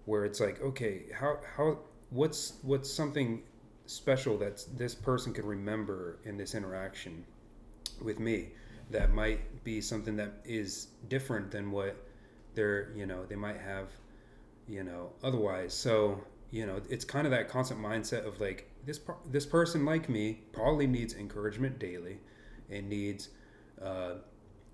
[0.07, 1.79] where it's like okay how how
[2.11, 3.43] what's what's something
[3.87, 7.25] special that this person could remember in this interaction
[8.03, 8.49] with me
[8.91, 11.97] that might be something that is different than what
[12.55, 13.89] they're you know they might have
[14.69, 15.75] you know otherwise?
[15.75, 20.09] So you know it's kind of that constant mindset of like this this person like
[20.09, 22.19] me probably needs encouragement daily
[22.71, 23.31] and needs
[23.83, 24.15] uh,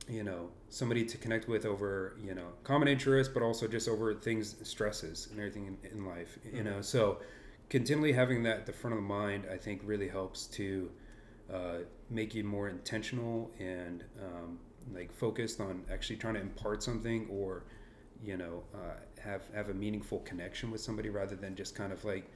[0.09, 4.14] you know somebody to connect with over you know common interests but also just over
[4.14, 6.81] things stresses and everything in, in life you know?
[6.81, 7.18] So
[7.68, 10.90] continually having that at the front of the mind i think really helps to
[11.53, 14.59] uh, make you more intentional and um,
[14.94, 17.64] like focused on actually trying to impart something or
[18.23, 22.05] you know uh, have have a meaningful connection with somebody rather than just kind of
[22.05, 22.31] like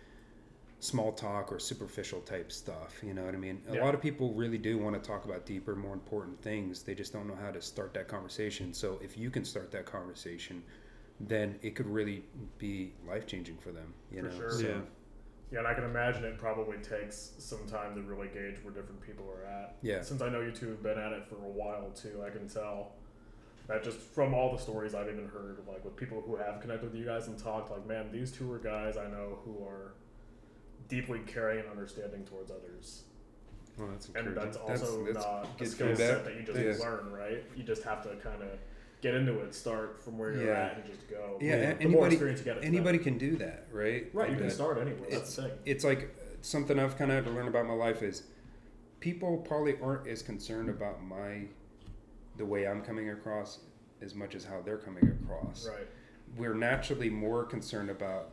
[0.84, 3.84] small talk or superficial type stuff you know what i mean a Yeah.
[3.84, 7.12] lot of people really do want to talk about deeper more important things they just
[7.12, 10.62] don't know how to start that conversation so if you can start that conversation
[11.20, 12.24] then it could really
[12.58, 14.50] be life changing for them you For know sure.
[14.50, 14.80] so Yeah.
[15.52, 19.00] Yeah, and I can imagine it probably takes some time to really gauge where different
[19.00, 19.76] people are at.
[19.82, 20.00] Yeah.
[20.02, 22.48] Since I know you two have been at it for a while too, I can
[22.48, 22.92] tell
[23.68, 26.90] that just from all the stories I've even heard, like with people who have connected
[26.90, 29.92] with you guys and talked, like, man, these two are guys I know who are
[30.88, 33.04] deeply caring and understanding towards others.
[33.78, 36.80] Well, that's And that's also That's- that's not a skill set that you just Thanks.
[36.80, 37.44] learn, right?
[37.56, 38.50] You just have to kind of
[39.00, 40.66] get into it, start from where you're Yeah.
[40.66, 41.38] at, and just go.
[41.40, 45.10] Yeah, more anybody- get, anybody can do that right Right, you Like can start anywhere.
[45.10, 45.50] Thing.
[45.66, 48.22] it's like uh, something I've kind of had to learn about my life is
[49.00, 51.48] people probably aren't as concerned about my
[52.36, 53.60] the way I'm coming across
[54.00, 55.68] as much as how they're coming across.
[55.68, 55.86] Right.
[56.36, 58.30] We're naturally more concerned about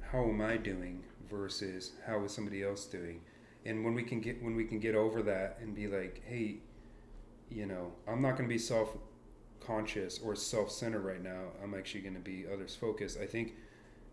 [0.00, 3.20] how am I doing versus how is somebody else doing.
[3.64, 6.56] And when we can get when we can get over that and be like, hey,
[7.50, 8.96] you know, I'm not going to be self
[9.60, 11.44] conscious or self centered right now.
[11.62, 13.18] I'm actually going to be others focused.
[13.20, 13.54] I think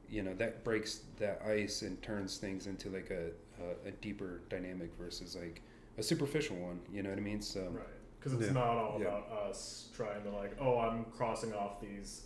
[0.09, 3.27] you know that breaks that ice and turns things into like a,
[3.63, 5.61] a, a deeper dynamic versus like
[5.97, 7.85] a superficial one you know what i mean so Right.
[8.19, 8.51] Because it's Yeah.
[8.53, 9.07] not all Yeah.
[9.07, 12.23] about us trying to like, oh, I'm crossing off these,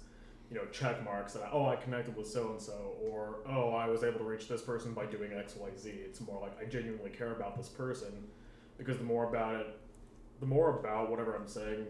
[0.56, 3.72] you know, check marks, and I, oh, I connected with so and so, or oh,
[3.72, 5.89] I was able to reach this person by doing X, Y, Z.
[5.89, 8.08] It's more like I genuinely care about this person,
[8.78, 9.68] because the more about it,
[10.39, 11.86] the more about whatever I'm saying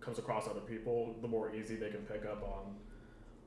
[0.00, 2.74] comes across other people, the more easy they can pick up on.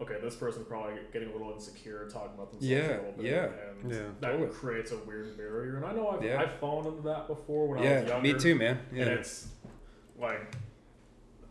[0.02, 3.26] Okay, this person's probably getting a little insecure talking about themselves Yeah, a little bit,
[3.26, 3.46] yeah.
[3.82, 4.50] and Yeah, that totally.
[4.52, 5.78] creates a weird barrier.
[5.78, 6.40] And I know I've, Yeah.
[6.42, 8.34] I've fallen into that before when I was yeah younger.
[8.34, 9.48] me too man And yeah it's
[10.18, 10.56] like,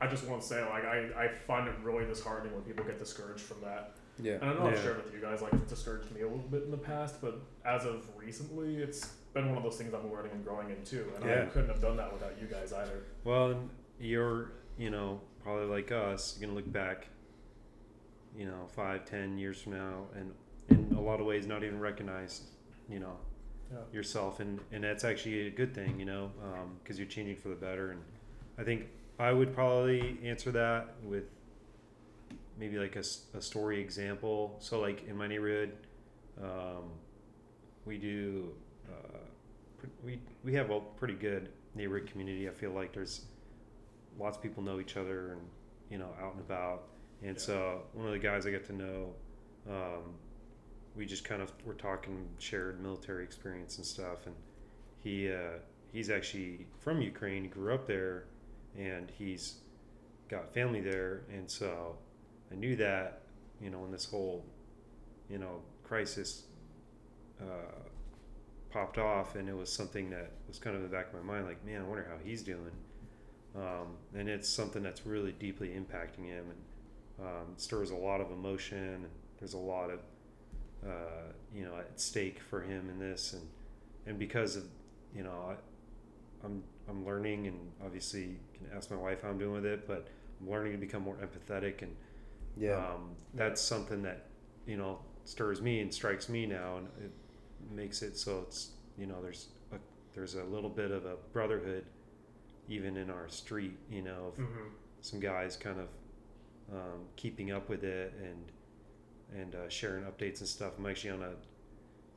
[0.01, 2.99] I just want to say, like, I, I find it really disheartening when people get
[2.99, 3.97] discouraged from that.
[4.21, 4.83] yeah And I know I've Yeah.
[4.83, 7.41] shared with you guys, like, it's discouraged me a little bit in the past, but
[7.65, 11.05] as of recently, it's been one of those things I'm learning and growing into.
[11.17, 13.05] And I couldn't have done that without you guys either.
[13.25, 17.09] Well, you're, you know, probably like us, you're gonna look back,
[18.37, 20.33] you know, five, ten years from now, and
[20.69, 22.43] in a lot of ways, not even recognize,
[22.89, 23.17] you know,
[23.73, 23.79] Yeah.
[23.93, 27.49] yourself, and and that's actually a good thing, you know, um, because you're changing for
[27.49, 27.91] the better.
[27.91, 28.03] And
[28.57, 28.87] I think
[29.19, 31.25] I would probably answer that with
[32.59, 33.05] maybe like a,
[33.37, 34.57] a story example.
[34.61, 35.73] So, like in my neighborhood,
[36.43, 36.91] um,
[37.85, 38.53] we do.
[38.89, 39.19] Uh,
[40.05, 42.49] we we have a pretty good neighborhood community.
[42.49, 43.27] I feel like there's
[44.19, 45.41] lots of people know each other and
[45.91, 46.85] you know out and about.
[47.23, 47.43] And Yeah.
[47.43, 49.15] so one of the guys I get to know,
[49.69, 50.15] um,
[50.97, 54.27] we just kind of were talking shared military experience and stuff.
[54.27, 54.35] And
[55.01, 55.59] he uh,
[55.93, 57.43] he's actually from Ukraine.
[57.45, 58.25] He grew up there,
[58.77, 59.55] and he's
[60.29, 61.23] got family there.
[61.33, 61.97] And so
[62.51, 63.23] I knew that
[63.61, 64.45] you know when this whole
[65.29, 66.45] you know crisis
[67.41, 67.89] uh,
[68.71, 71.35] popped off, and it was something that was kind of in the back of my
[71.35, 72.73] mind, like, man, I wonder how he's doing.
[73.57, 78.31] Um, and it's something that's really deeply impacting him, and um, stirs a lot of
[78.31, 79.07] emotion.
[79.39, 80.01] There's a lot of,
[80.87, 83.43] uh, you know, at stake for him in this, and
[84.07, 84.65] and because of,
[85.15, 89.53] you know, I, I'm I'm learning, and obviously can ask my wife how I'm doing
[89.53, 90.09] with it, but
[90.41, 91.95] I'm learning to become more empathetic, and
[92.57, 94.27] yeah um, that's something that
[94.67, 97.13] you know stirs me and strikes me now, and it
[97.75, 99.77] makes it so it's you know there's a
[100.15, 101.85] there's a little bit of a brotherhood
[102.69, 104.69] even in our street, you know, of Mm-hmm.
[105.01, 105.89] some guys kind of
[106.73, 108.53] um, keeping up with it and
[109.41, 110.73] and uh, sharing updates and stuff.
[110.79, 111.33] I'm actually on a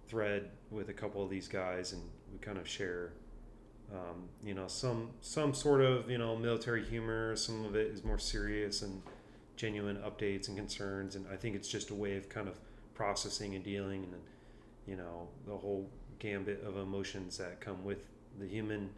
[0.08, 2.02] thread with a couple of these guys, and
[2.32, 3.14] we kind of share.
[3.94, 7.36] Um, you know, some some sort of you know military humor.
[7.36, 9.02] Some of it is more serious and
[9.56, 11.16] genuine updates and concerns.
[11.16, 12.60] And I think it's just a way of kind of
[12.94, 14.22] processing and dealing, and
[14.88, 15.90] you know, the whole
[16.20, 18.04] gambit of emotions that come with
[18.40, 18.90] the human,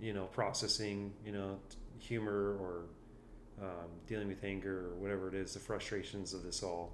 [0.00, 1.58] you know, processing, you know,
[1.98, 2.82] humor or
[3.60, 6.92] um, dealing with anger or whatever it is, the frustrations of this all.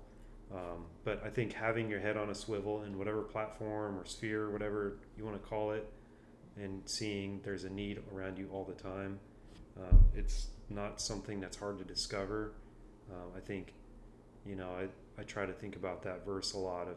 [0.53, 4.51] Um, but I think having your head on a swivel in whatever platform or sphere,
[4.51, 5.91] whatever you want to call it,
[6.62, 9.18] and seeing there's a need around you all the time,
[9.78, 12.52] um, it's not something that's hard to discover.
[13.11, 13.74] Um, I think,
[14.44, 16.96] you know, I, I try to think about that verse a lot of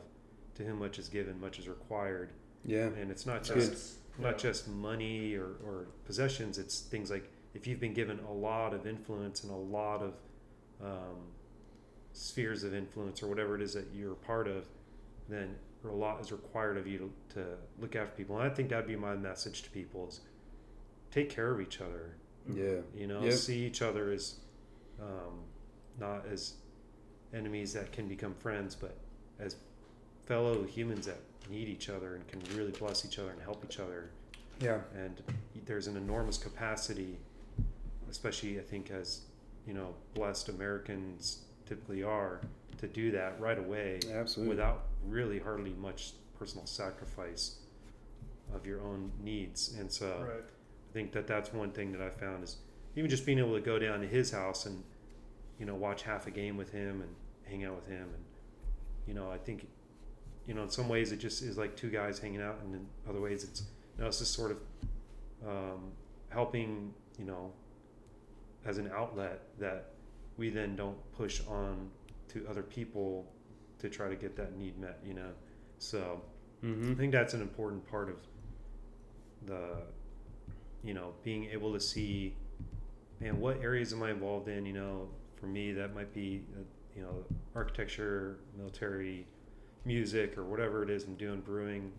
[0.55, 2.31] to whom much is given, much is required.
[2.65, 2.87] Yeah.
[2.87, 6.57] And it's not That's just not just money or, or possessions.
[6.57, 10.13] It's things like if you've been given a lot of influence and a lot of
[10.83, 11.17] um,
[12.13, 14.65] spheres of influence or whatever it is that you're a part of,
[15.29, 15.55] then
[15.89, 17.45] a lot is required of you to, to
[17.79, 18.39] look after people.
[18.39, 20.21] And I think that'd be my message to people is
[21.11, 22.15] take care of each other.
[22.53, 22.81] Yeah.
[22.95, 23.33] You know, Yep.
[23.33, 24.35] see each other as
[25.01, 25.41] um,
[25.99, 26.53] not as
[27.33, 28.95] enemies that can become friends, but
[29.39, 29.55] as
[30.25, 31.17] fellow humans that
[31.49, 34.09] need each other and can really bless each other and help each other.
[34.59, 34.79] Yeah.
[34.95, 35.21] And
[35.65, 37.17] there's an enormous capacity,
[38.09, 39.21] especially I think as
[39.67, 42.41] you know blessed Americans typically are,
[42.81, 44.55] to do that right away Absolutely.
[44.55, 47.55] without really hardly much personal sacrifice
[48.53, 49.75] of your own needs.
[49.79, 50.07] And so.
[50.27, 50.43] Right.
[50.91, 52.57] I think that that's one thing that I found is
[52.97, 54.83] even just being able to go down to his house and
[55.57, 57.15] you know watch half a game with him and
[57.45, 58.23] hang out with him and
[59.07, 59.67] you know I think
[60.45, 62.85] you know in some ways it just is like two guys hanging out and in
[63.07, 63.61] other ways it's
[63.95, 64.57] you know it's just sort of
[65.47, 65.91] um,
[66.27, 67.53] helping you know
[68.65, 69.91] as an outlet that
[70.35, 71.89] we then don't push on
[72.33, 73.31] to other people
[73.79, 75.31] to try to get that need met you know
[75.77, 76.21] so
[76.63, 76.93] I Mm-hmm.
[76.93, 78.17] think that's an important part of
[79.45, 79.77] the,
[80.83, 82.35] you know, being able to see,
[83.19, 84.65] man, what areas am I involved in?
[84.65, 85.09] You know,
[85.39, 86.63] for me, that might be, uh,
[86.95, 87.25] you know,
[87.55, 89.27] architecture, military,
[89.85, 91.91] music, or whatever it is I'm doing, brewing,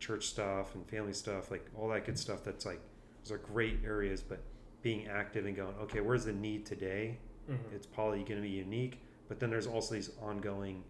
[0.00, 2.42] church stuff, and family stuff, like all that good stuff.
[2.44, 2.80] That's like,
[3.22, 4.40] those are great areas, but
[4.82, 7.18] being active and going, okay, where's the need today?
[7.48, 7.72] Mhm.
[7.72, 10.82] it's probably going to be unique but then there's also these ongoing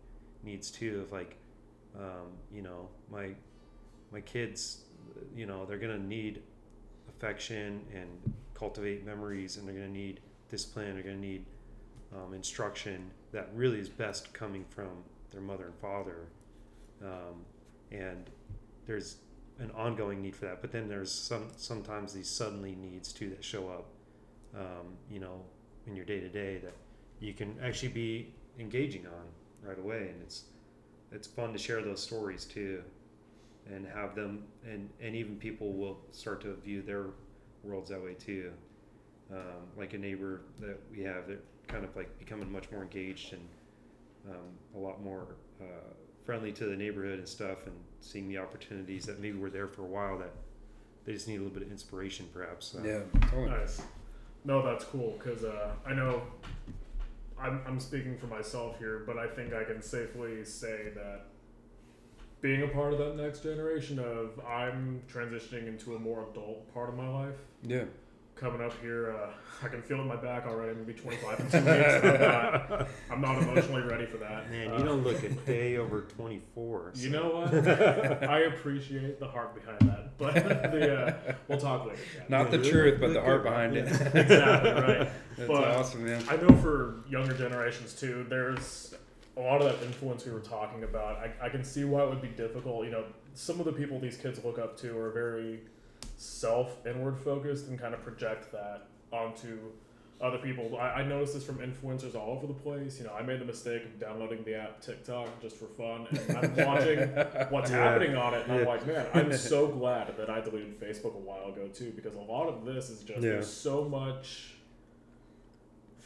[0.43, 1.37] needs too of like
[1.99, 3.31] um, you know my
[4.13, 4.83] my kids
[5.35, 6.43] you know they're to need
[7.09, 8.09] affection and
[8.55, 10.21] cultivate memories and they're to need
[10.51, 11.45] discipline they're to need
[12.15, 14.89] um, instruction that really is best coming from
[15.31, 16.29] their mother and father.
[17.03, 17.45] Um,
[17.91, 18.31] and
[18.87, 19.17] there's
[19.59, 23.43] an ongoing need for that but then there's some sometimes these suddenly needs too that
[23.43, 23.87] show up
[24.55, 25.43] um, you know
[25.87, 26.75] in your day to day that
[27.21, 30.45] you can actually be engaging on right away, and it's
[31.13, 32.83] it's fun to share those stories too,
[33.73, 37.07] and have them, and and even people will start to view their
[37.63, 38.53] worlds that way too.
[39.33, 43.33] Um, like a neighbor that we have, they're kind of like becoming much more engaged
[43.33, 43.43] and
[44.31, 44.47] um,
[44.77, 45.65] a lot more uh,
[46.25, 49.83] friendly to the neighborhood and stuff, and seeing the opportunities that maybe were there for
[49.83, 50.33] a while that
[51.05, 52.67] they just need a little bit of inspiration, perhaps.
[52.67, 52.81] So.
[52.85, 53.01] Yeah.
[53.29, 53.49] Totally.
[53.49, 53.81] Nice.
[54.45, 56.23] No, that's cool because uh, I know
[57.41, 61.27] I'm, I'm speaking for myself here, but I think I can safely say that
[62.41, 66.89] being a part of that next generation of I'm transitioning into a more adult part
[66.89, 67.35] of my life.
[67.63, 67.85] Yeah.
[68.37, 69.31] Coming up here, uh,
[69.65, 70.69] I can feel it in my back already.
[70.73, 72.05] I'm gonna be 25 in two weeks.
[72.05, 74.51] I'm not, I'm not emotionally ready for that.
[74.51, 76.93] Man, Uh, you don't look a day over 24.
[76.97, 77.67] You know what?
[78.29, 81.99] I appreciate the heart behind that, but the, uh, we'll talk later.
[82.15, 82.29] Chad.
[82.29, 83.87] Not the Yeah, truth, but look the heart good, behind it.
[84.15, 85.09] exactly right.
[85.37, 86.23] That's But- awesome, man.
[86.29, 88.95] I know for younger generations too, there's
[89.37, 91.17] a lot of that influence we were talking about.
[91.17, 92.85] I, I can see why it would be difficult.
[92.87, 95.61] You know, some of the people these kids look up to are very
[96.17, 99.59] self inward focused and kind of project that onto
[100.23, 100.79] other people.
[100.79, 102.99] I, I noticed this from influencers all over the place.
[102.99, 106.39] You know, I made the mistake of downloading the app TikTok just for fun, and
[106.39, 106.99] I'm watching
[107.51, 107.77] what's Yeah.
[107.91, 111.19] happening on it, and I'm like, man, I'm so glad that I deleted Facebook a
[111.19, 113.33] while ago too, because a lot of this is just Yeah.
[113.33, 114.55] there's so much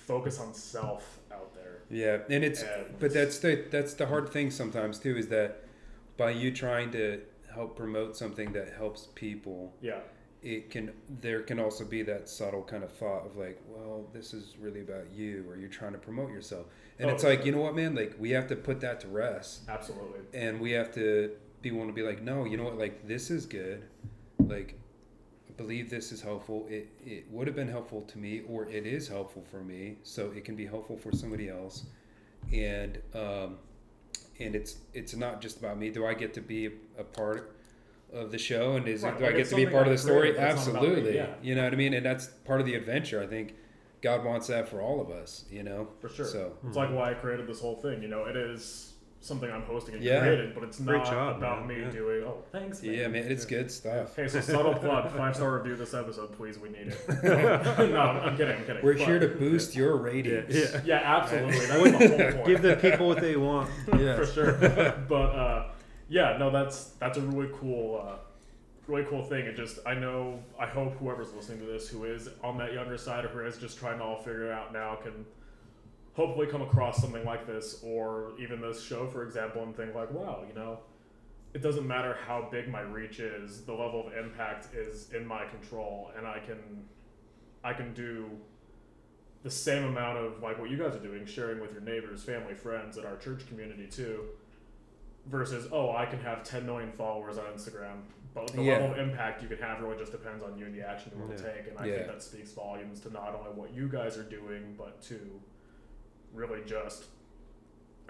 [0.07, 1.83] focus on self out there.
[1.91, 5.65] Yeah, and it's And- but that's the that's the hard thing sometimes too is that
[6.17, 7.21] by you trying to
[7.55, 10.01] help promote something that helps people, Yeah,
[10.43, 14.33] it can there can also be that subtle kind of thought of like, well, this
[14.33, 16.67] is really about you, or you're trying to promote yourself,
[16.99, 19.09] and Oh, it's like you know what, man, like we have to put that to
[19.09, 20.21] rest, absolutely.
[20.35, 21.33] and we have to
[21.63, 23.83] be willing to be like, no, you know what, like this is good,
[24.39, 24.79] like
[25.61, 26.67] believe this is helpful.
[26.71, 30.23] It it would have been helpful to me, or it is helpful for me, so
[30.37, 31.85] it can be helpful for somebody else,
[32.53, 33.59] and um,
[34.39, 35.91] and it's it's not just about me.
[35.91, 37.57] Do I get to be a, a part
[38.13, 39.87] of the show, and is Right, it, do like I get to be a part
[39.87, 40.33] of the story?
[40.33, 41.17] created, but it's not about me, Absolutely.
[41.17, 41.35] yeah.
[41.43, 43.23] You know what I mean, and that's part of the adventure.
[43.23, 43.55] I think
[44.03, 45.45] God wants that for all of us.
[45.51, 46.27] You know, For sure.
[46.27, 48.03] So It's like why I created this whole thing.
[48.03, 48.90] You know, it is
[49.23, 50.21] something I'm hosting and Yeah.
[50.21, 51.79] created, but it's Great not job, about man.
[51.79, 51.91] me Yeah.
[51.91, 52.25] doing.
[52.25, 52.83] Oh, thanks.
[52.83, 52.95] Man.
[52.95, 54.19] yeah, man, it's good stuff.
[54.19, 56.59] Okay, so subtle plug, five star review this episode, please.
[56.59, 56.99] We need it.
[57.23, 58.57] no, I'm kidding.
[58.57, 58.83] I'm kidding.
[58.83, 60.55] We're But- here to boost your ratings.
[60.75, 60.81] Yeah.
[60.85, 61.59] Yeah, absolutely.
[61.67, 62.47] That's the whole point.
[62.47, 63.71] Give the people what they want.
[63.99, 64.17] Yeah.
[64.17, 64.53] for sure.
[65.09, 65.67] but uh,
[66.09, 68.17] yeah, no, that's that's a really cool, uh,
[68.87, 69.45] really cool thing.
[69.45, 72.97] It just I know I hope whoever's listening to this who is on that younger
[72.97, 75.27] side or who is just trying to all figure it out now can
[76.15, 80.11] hopefully come across something like this or even this show, for example, and think like,
[80.11, 80.81] wow, you know.
[81.53, 85.47] It doesn't matter how big my reach is; the level of impact is in my
[85.47, 86.85] control, and I can,
[87.65, 88.31] I can do
[89.43, 92.55] the same amount of like what you guys are doing, sharing with your neighbors, family,
[92.55, 94.27] friends, and our church community too.
[95.27, 98.03] Versus, oh, I can have 10 million followers on Instagram,
[98.33, 98.79] but the Yeah.
[98.79, 101.23] level of impact you can have really just depends on you and the action you
[101.23, 101.53] want to Yeah.
[101.53, 101.67] take.
[101.69, 101.95] And I Yeah.
[101.97, 105.41] think that speaks volumes to not only what you guys are doing, but to
[106.35, 107.05] really just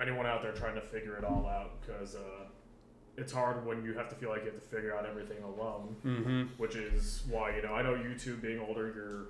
[0.01, 1.81] anyone out there trying to figure it all out.
[1.81, 2.45] Because uh,
[3.17, 5.97] it's hard when you have to feel like you have to figure out everything alone
[6.07, 6.43] Mm-hmm.
[6.57, 9.27] which is why you know I know you two being older, your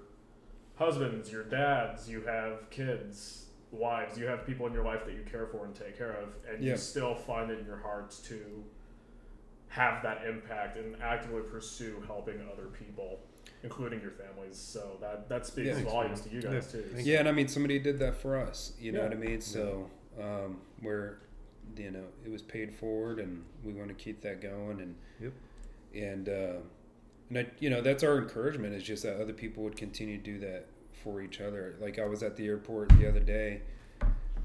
[0.76, 5.22] husbands, your dads, you have kids, wives, you have people in your life that you
[5.30, 6.72] care for and take care of, and Yeah.
[6.72, 8.64] you still find it in your hearts to
[9.68, 13.20] have that impact and actively pursue helping other people,
[13.62, 14.56] including your families.
[14.56, 15.84] So that that speaks Yeah.
[15.84, 16.80] volumes to you guys Yeah.
[16.80, 16.88] too.
[16.94, 18.72] Thank Yeah, and I mean, somebody did that for us.
[18.80, 19.08] You know Yeah.
[19.08, 19.40] what I mean?
[19.40, 21.18] So, um, where,
[21.76, 25.32] you know, it was paid forward, and we want to keep that going, and Yep.
[25.94, 26.56] and uh,
[27.28, 30.22] and I, you know, that's our encouragement is just that other people would continue to
[30.22, 31.76] do that for each other.
[31.80, 33.62] Like I was at the airport the other day.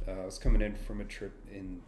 [0.08, 1.82] Uh, I was coming in from a trip in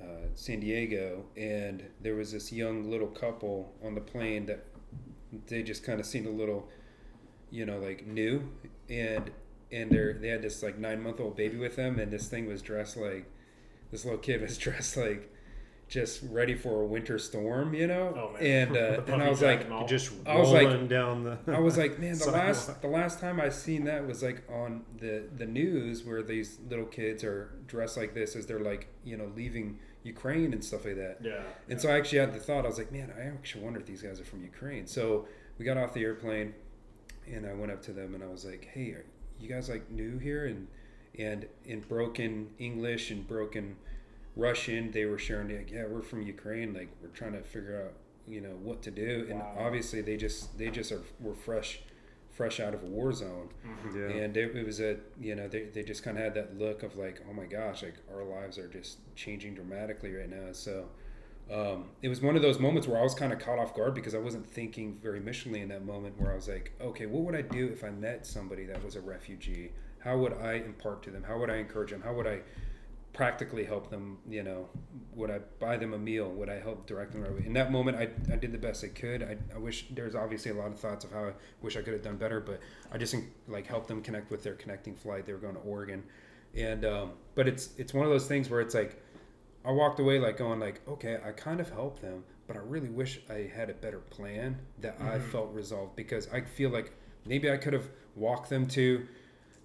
[0.00, 4.64] uh, San Diego, and there was this young little couple on the plane that
[5.46, 6.68] they just kind of seemed a little,
[7.50, 8.50] you know, like new,
[8.88, 9.30] and
[9.72, 12.46] and they they had this like nine month old baby with them, and this thing
[12.46, 13.26] was dressed like
[13.90, 15.30] this little kid was dressed like
[15.86, 18.68] just ready for a winter storm, you know, Oh, man.
[18.68, 18.76] and
[19.08, 19.68] uh, and I was like.
[19.86, 21.38] Just I was like- down the.
[21.46, 24.82] I was like, man, the last the last time I seen that was like on
[24.98, 29.16] the the news where these little kids are dressed like this as they're like you
[29.16, 31.18] know leaving Ukraine and stuff like that.
[31.22, 31.42] yeah.
[31.68, 33.86] And so I actually had the thought I was like, man, I actually wonder if
[33.86, 34.86] these guys are from Ukraine.
[34.86, 35.26] So
[35.58, 36.54] we got off the airplane,
[37.32, 39.04] and I went up to them and I was like, hey, are
[39.40, 40.46] you guys like new here?
[40.46, 40.68] And
[41.18, 43.76] and in broken English and broken
[44.36, 46.74] Russian, they were sharing like, yeah, we're from Ukraine.
[46.74, 47.92] Like we're trying to figure out
[48.26, 49.26] you know what to do.
[49.30, 49.56] And Wow.
[49.66, 51.80] obviously they just they just are were fresh
[52.34, 53.48] fresh out of a war zone.
[53.66, 53.94] Mhm.
[53.94, 54.22] yeah.
[54.24, 56.82] and it, it was a you know they, they just kind of had that look
[56.82, 60.52] of like oh my gosh like our lives are just changing dramatically right now.
[60.52, 60.86] So
[61.52, 63.94] um, it was one of those moments where i was kind of caught off guard
[63.94, 67.22] because i wasn't thinking very missionally in that moment where i was like okay what
[67.22, 69.70] would i do if i met somebody that was a refugee?
[69.98, 71.22] How would i impart to them?
[71.22, 72.00] How would i encourage them?
[72.02, 72.40] How would i
[73.14, 74.68] practically help them you know
[75.14, 76.28] would i buy them a meal?
[76.30, 77.44] Would i help direct them right way?
[77.46, 79.22] In that moment i, I did the best i could.
[79.22, 81.92] I, I wish there's obviously a lot of thoughts of how i wish i could
[81.94, 82.60] have done better but
[82.92, 83.14] i just
[83.48, 85.24] like helped them connect with their connecting flight.
[85.26, 86.02] They were going to oregon.
[86.56, 89.00] And um, but it's it's one of those things where it's like
[89.64, 92.90] i walked away like going like okay i kind of helped them but i really
[92.90, 95.22] wish i had a better plan that i Mhm.
[95.30, 95.94] felt resolved.
[95.96, 96.92] Because i feel like
[97.26, 99.06] maybe i could have walked them to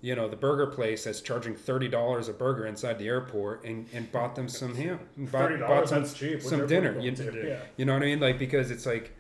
[0.02, 3.88] you know the burger place that's charging thirty dollars a burger inside the airport and,
[3.94, 6.42] and bought them some ham, bought, bought some cheap.
[6.42, 7.12] some dinner, you-
[7.44, 7.60] yeah.
[7.78, 8.20] you know what I mean?
[8.20, 9.16] Like because it's like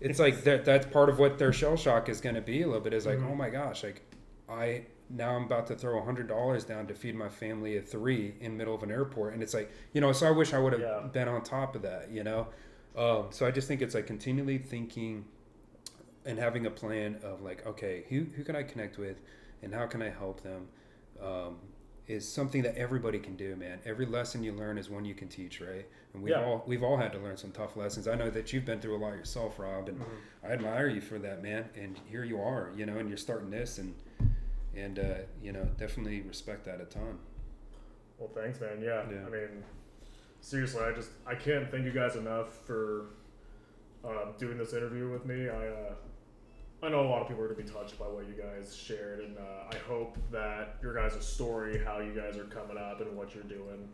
[0.00, 2.66] it's like that that's part of what their shell shock is going to be a
[2.66, 3.30] little bit is like Mhm.
[3.30, 4.02] oh my gosh like
[4.48, 7.86] I now I'm about to throw a hundred dollars down to feed my family of
[7.86, 10.54] three in the middle of an airport and it's like you know so I wish
[10.54, 11.00] I would have Yeah.
[11.12, 12.48] been on top of that you know
[12.96, 15.24] um, so I just think it's like continually thinking
[16.24, 19.20] and having a plan of like okay who who can I connect with
[19.62, 20.68] and how can I help them
[21.22, 21.56] um,
[22.08, 23.78] is something that everybody can do, man.
[23.86, 25.86] Every lesson you learn is one you can teach, right?
[26.14, 26.44] And we've Yeah.
[26.44, 28.08] all we've all had to learn some tough lessons.
[28.08, 30.06] I know that you've been through a lot yourself, Rob, and Mhm.
[30.42, 31.70] I admire you for that, man.
[31.76, 33.94] And here you are, you know, and you're starting this, and
[34.74, 37.18] and uh, you know, definitely respect that a ton.
[38.18, 38.80] Well, thanks, man.
[38.82, 39.08] Yeah.
[39.10, 39.26] Yeah.
[39.26, 39.64] I mean,
[40.40, 43.06] seriously, I just I can't thank you guys enough for
[44.04, 45.48] uh, doing this interview with me.
[45.48, 45.94] I uh,
[46.82, 49.20] I know a lot of people are gonna be touched by what you guys shared,
[49.20, 53.16] and uh, I hope that your guys' story, how you guys are coming up, and
[53.16, 53.88] what you're doing,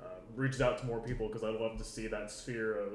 [0.00, 2.92] uh, reaches out to more people because I love to see that sphere of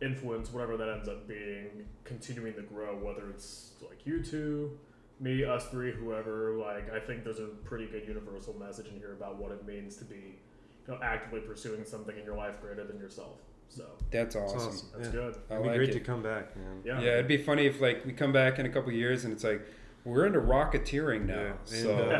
[0.00, 2.96] influence, whatever that ends up being, continuing to grow.
[2.96, 4.78] Whether it's like you two,
[5.20, 6.54] me, us three, whoever.
[6.54, 9.96] Like I think there's a pretty good universal message in here about what it means
[9.96, 10.38] to be
[10.86, 13.40] you know, actively pursuing something in your life greater than yourself.
[13.68, 14.68] So That's It's awesome.
[14.68, 14.88] awesome.
[14.96, 15.12] that's yeah.
[15.12, 15.34] good.
[15.50, 15.92] I It'd be like great it.
[15.94, 16.82] to come back, man.
[16.84, 17.00] Yeah.
[17.00, 19.44] Yeah, it'd be funny if like we come back in a couple years and it's
[19.44, 19.62] like
[20.04, 21.40] we're into rocketeering now.
[21.42, 22.12] Yeah, So and,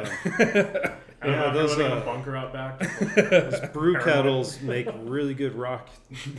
[1.23, 2.81] I don't Yeah, know you're those, living in uh, a bunker out back.
[3.15, 5.89] Those brew kettles make really good rock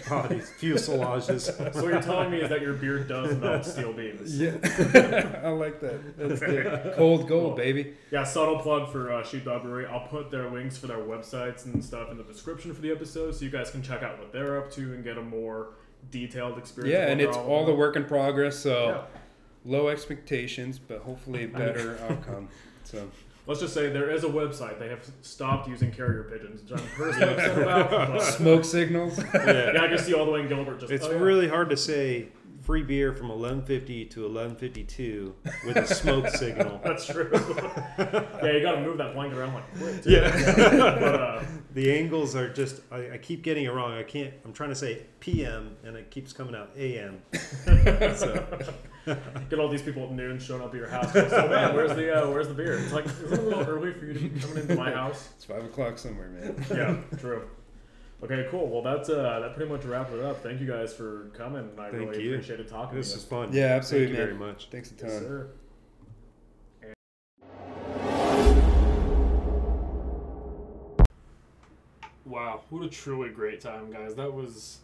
[0.08, 1.42] bodies, fuselages.
[1.74, 4.40] so what you're telling me is that your beer does melt steel beams.
[4.40, 4.52] yeah,
[5.44, 6.18] I like that.
[6.18, 6.94] That's good.
[6.96, 7.96] Cold gold, baby.
[8.12, 9.88] Yeah, subtle plug for uh, Sheepdog Brewery.
[9.88, 13.34] I'll put their links for their websites and stuff in the description for the episode,
[13.36, 15.70] so you guys can check out what they're up to and get a more
[16.12, 16.94] detailed experience.
[16.94, 18.58] Yeah, and it's they're all the work in progress.
[18.60, 19.20] So Yeah.
[19.66, 22.50] Low expectations, but hopefully a better outcome.
[22.84, 23.10] So
[23.48, 24.80] Let's just say there is a website.
[24.80, 28.22] They have stopped using carrier pigeons, which I'm personally upset about.
[28.24, 29.20] Smoke signals.
[29.36, 29.74] Yeah.
[29.74, 30.80] yeah, I can see all the way in Gilbert.
[30.80, 31.18] Just It's oh, yeah.
[31.20, 32.30] really hard to say
[32.64, 35.36] free beer from 1150 to 1152
[35.68, 36.82] with a smoke signal.
[36.84, 37.30] That's true.
[37.32, 40.02] yeah, you got to move that blanket around like quick.
[40.04, 40.10] Too.
[40.12, 40.56] Yeah.
[40.76, 41.44] but uh,
[41.76, 43.92] The angles are just, I, I keep getting it wrong.
[43.94, 47.22] I can't, I'm trying to say PM and it keeps coming out AM.
[48.16, 48.48] So,
[49.50, 51.14] get all these people at noon showing up at your house.
[51.14, 52.78] Like, so man, where's the uh, where's the beer?
[52.80, 55.30] It's like is it a little early for you to be coming into my house?
[55.36, 56.66] It's five o'clock somewhere, man.
[56.70, 57.44] Yeah, true.
[58.24, 58.68] Okay, cool.
[58.68, 60.42] Well, that's uh, that pretty much wraps it up.
[60.42, 61.70] Thank you guys for coming.
[61.78, 62.34] I Thank really you.
[62.34, 63.30] appreciated talking this to is you.
[63.30, 63.54] fun.
[63.54, 64.38] Yeah, absolutely, Thank you man.
[64.40, 64.68] very much.
[64.72, 65.10] Thanks a ton.
[65.10, 65.48] Yes, sir.
[72.26, 74.16] Wow, what a truly great time, guys.
[74.16, 74.80] That was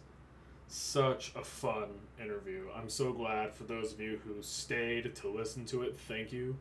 [0.72, 2.64] such a fun interview.
[2.74, 5.94] I'm so glad for those of you who stayed to listen to it.
[6.08, 6.56] Thank you.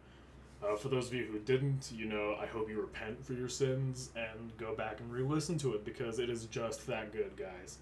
[0.61, 3.47] Uh, for those of you who didn't, you know, I hope you repent for your
[3.47, 7.31] sins and go back and re listen to it because it is just that good,
[7.37, 7.77] guys.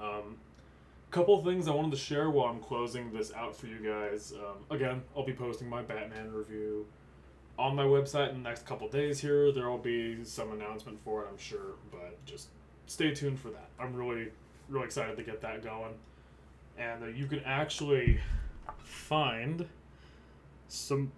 [0.00, 0.36] Um,
[1.10, 4.32] couple things I wanted to share while I'm closing this out for you guys.
[4.32, 6.86] Um, again, I'll be posting my Batman review
[7.58, 9.50] on my website in the next couple days here.
[9.52, 12.48] There will be some announcement for it, I'm sure, but just
[12.86, 13.68] stay tuned for that.
[13.78, 14.30] I'm really,
[14.68, 15.94] really excited to get that going.
[16.78, 18.20] And uh, you can actually
[18.78, 19.66] find
[20.68, 21.12] some.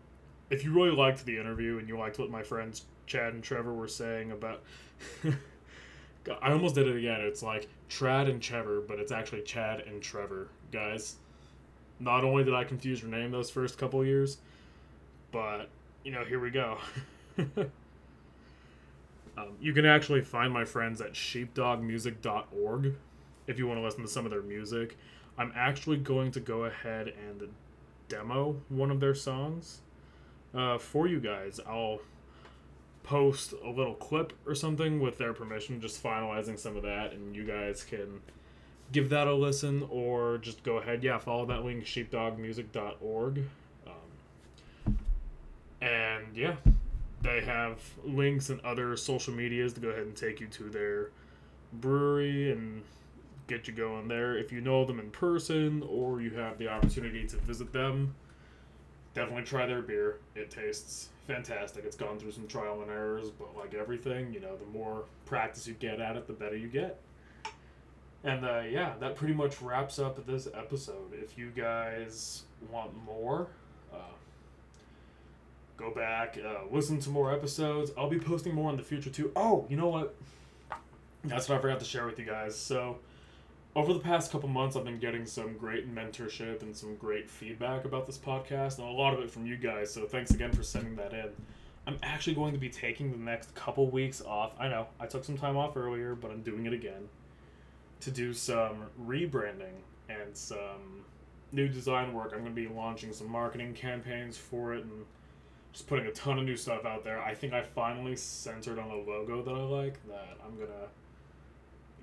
[0.50, 3.72] If you really liked the interview and you liked what my friends Chad and Trevor
[3.72, 4.62] were saying about.
[6.42, 7.20] I almost did it again.
[7.20, 11.16] It's like Trad and Trevor, but it's actually Chad and Trevor, guys.
[12.00, 14.38] Not only did I confuse your name those first couple years,
[15.30, 15.68] but
[16.04, 16.78] you know, here we go.
[17.38, 17.68] um,
[19.60, 22.94] you can actually find my friends at sheepdogmusic.org
[23.46, 24.96] if you want to listen to some of their music.
[25.38, 27.48] I'm actually going to go ahead and
[28.08, 29.80] demo one of their songs
[30.54, 31.60] uh, for you guys.
[31.66, 32.00] I'll
[33.02, 37.36] post a little clip or something with their permission, just finalizing some of that, and
[37.36, 38.20] you guys can
[38.92, 41.02] give that a listen or just go ahead.
[41.02, 43.44] Yeah, follow that link, sheepdogmusic.org.
[43.86, 44.98] Um,
[45.80, 46.56] and yeah,
[47.22, 51.10] they have links and other social medias to go ahead and take you to their
[51.72, 52.82] brewery and
[53.46, 54.36] get you going there.
[54.36, 58.14] If you know them in person or you have the opportunity to visit them,
[59.14, 60.18] definitely try their beer.
[60.34, 61.84] It tastes fantastic.
[61.84, 65.66] It's gone through some trial and errors, but like everything, you know, the more practice
[65.66, 67.00] you get at it, the better you get.
[68.24, 71.12] And uh, yeah, that pretty much wraps up this episode.
[71.12, 73.48] If you guys want more,
[73.92, 73.98] uh,
[75.76, 77.92] go back, uh, listen to more episodes.
[77.96, 79.30] I'll be posting more in the future too.
[79.36, 80.16] Oh, you know what?
[81.24, 82.56] That's what I forgot to share with you guys.
[82.56, 82.98] So,
[83.76, 87.84] over the past couple months, I've been getting some great mentorship and some great feedback
[87.84, 89.92] about this podcast, and a lot of it from you guys.
[89.92, 91.28] So, thanks again for sending that in.
[91.86, 94.52] I'm actually going to be taking the next couple weeks off.
[94.58, 97.08] I know I took some time off earlier, but I'm doing it again
[98.00, 101.04] to do some rebranding and some
[101.52, 102.32] new design work.
[102.32, 105.04] I'm going to be launching some marketing campaigns for it and
[105.72, 107.20] just putting a ton of new stuff out there.
[107.20, 110.88] I think I finally centered on a logo that I like that I'm going to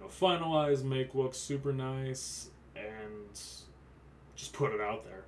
[0.04, 3.40] know finalize, make look super nice and
[4.36, 5.24] just put it out there.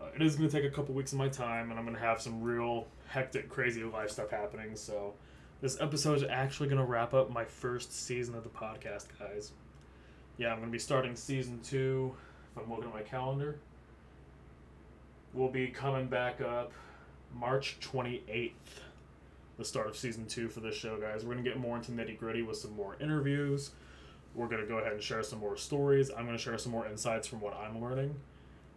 [0.00, 1.96] Uh, it is going to take a couple weeks of my time and I'm going
[1.96, 4.76] to have some real hectic crazy life stuff happening.
[4.76, 5.14] So
[5.60, 9.52] this episode is actually going to wrap up my first season of the podcast, guys.
[10.36, 12.14] Yeah, I'm going to be starting season 2
[12.52, 13.58] if I'm looking at my calendar.
[15.34, 16.72] We'll be coming back up
[17.34, 18.52] March 28th,
[19.58, 21.22] the start of season two for this show, guys.
[21.24, 23.72] We're going to get more into nitty gritty with some more interviews.
[24.34, 26.10] We're going to go ahead and share some more stories.
[26.10, 28.14] I'm going to share some more insights from what I'm learning.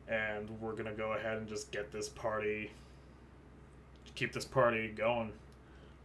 [0.07, 2.71] And we're going to go ahead and just get this party,
[4.15, 5.33] keep this party going.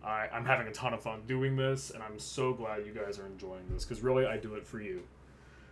[0.05, 3.18] I, I'm having a ton of fun doing this, and I'm so glad you guys
[3.18, 5.03] are enjoying this because really I do it for you.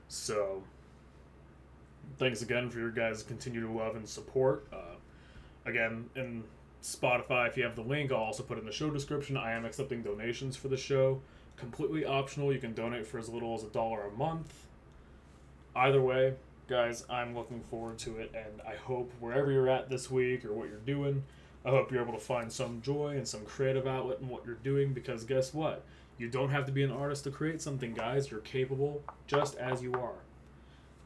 [0.09, 0.63] So,
[2.19, 4.67] thanks again for your guys' continued love and support.
[4.73, 4.97] Uh,
[5.65, 6.43] again, in
[6.83, 9.37] Spotify, if you have the link, I'll also put in the show description.
[9.37, 11.21] I am accepting donations for the show.
[11.57, 12.53] Completely optional.
[12.53, 14.53] You can donate for as little as a dollar a month.
[15.77, 16.35] Either way,
[16.69, 20.53] guys, I'm looking forward to it, and I hope wherever you're at this week or
[20.53, 21.25] what you're doing,
[21.65, 24.55] I hope you're able to find some joy and some creative outlet in what you're
[24.57, 25.83] doing because guess what?
[26.19, 28.31] You don't have to be an artist to create something, guys.
[28.31, 30.23] You're capable just as you are.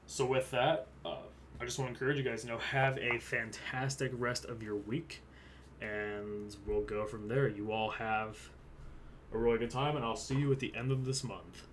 [0.07, 1.16] So, with that, uh,
[1.61, 4.76] I just want to encourage you guys, you know, have a fantastic rest of your
[4.76, 5.22] week,
[5.80, 7.49] and we'll go from there.
[7.49, 8.36] You all have
[9.32, 11.66] a really good time, and I'll see you at the end of this month.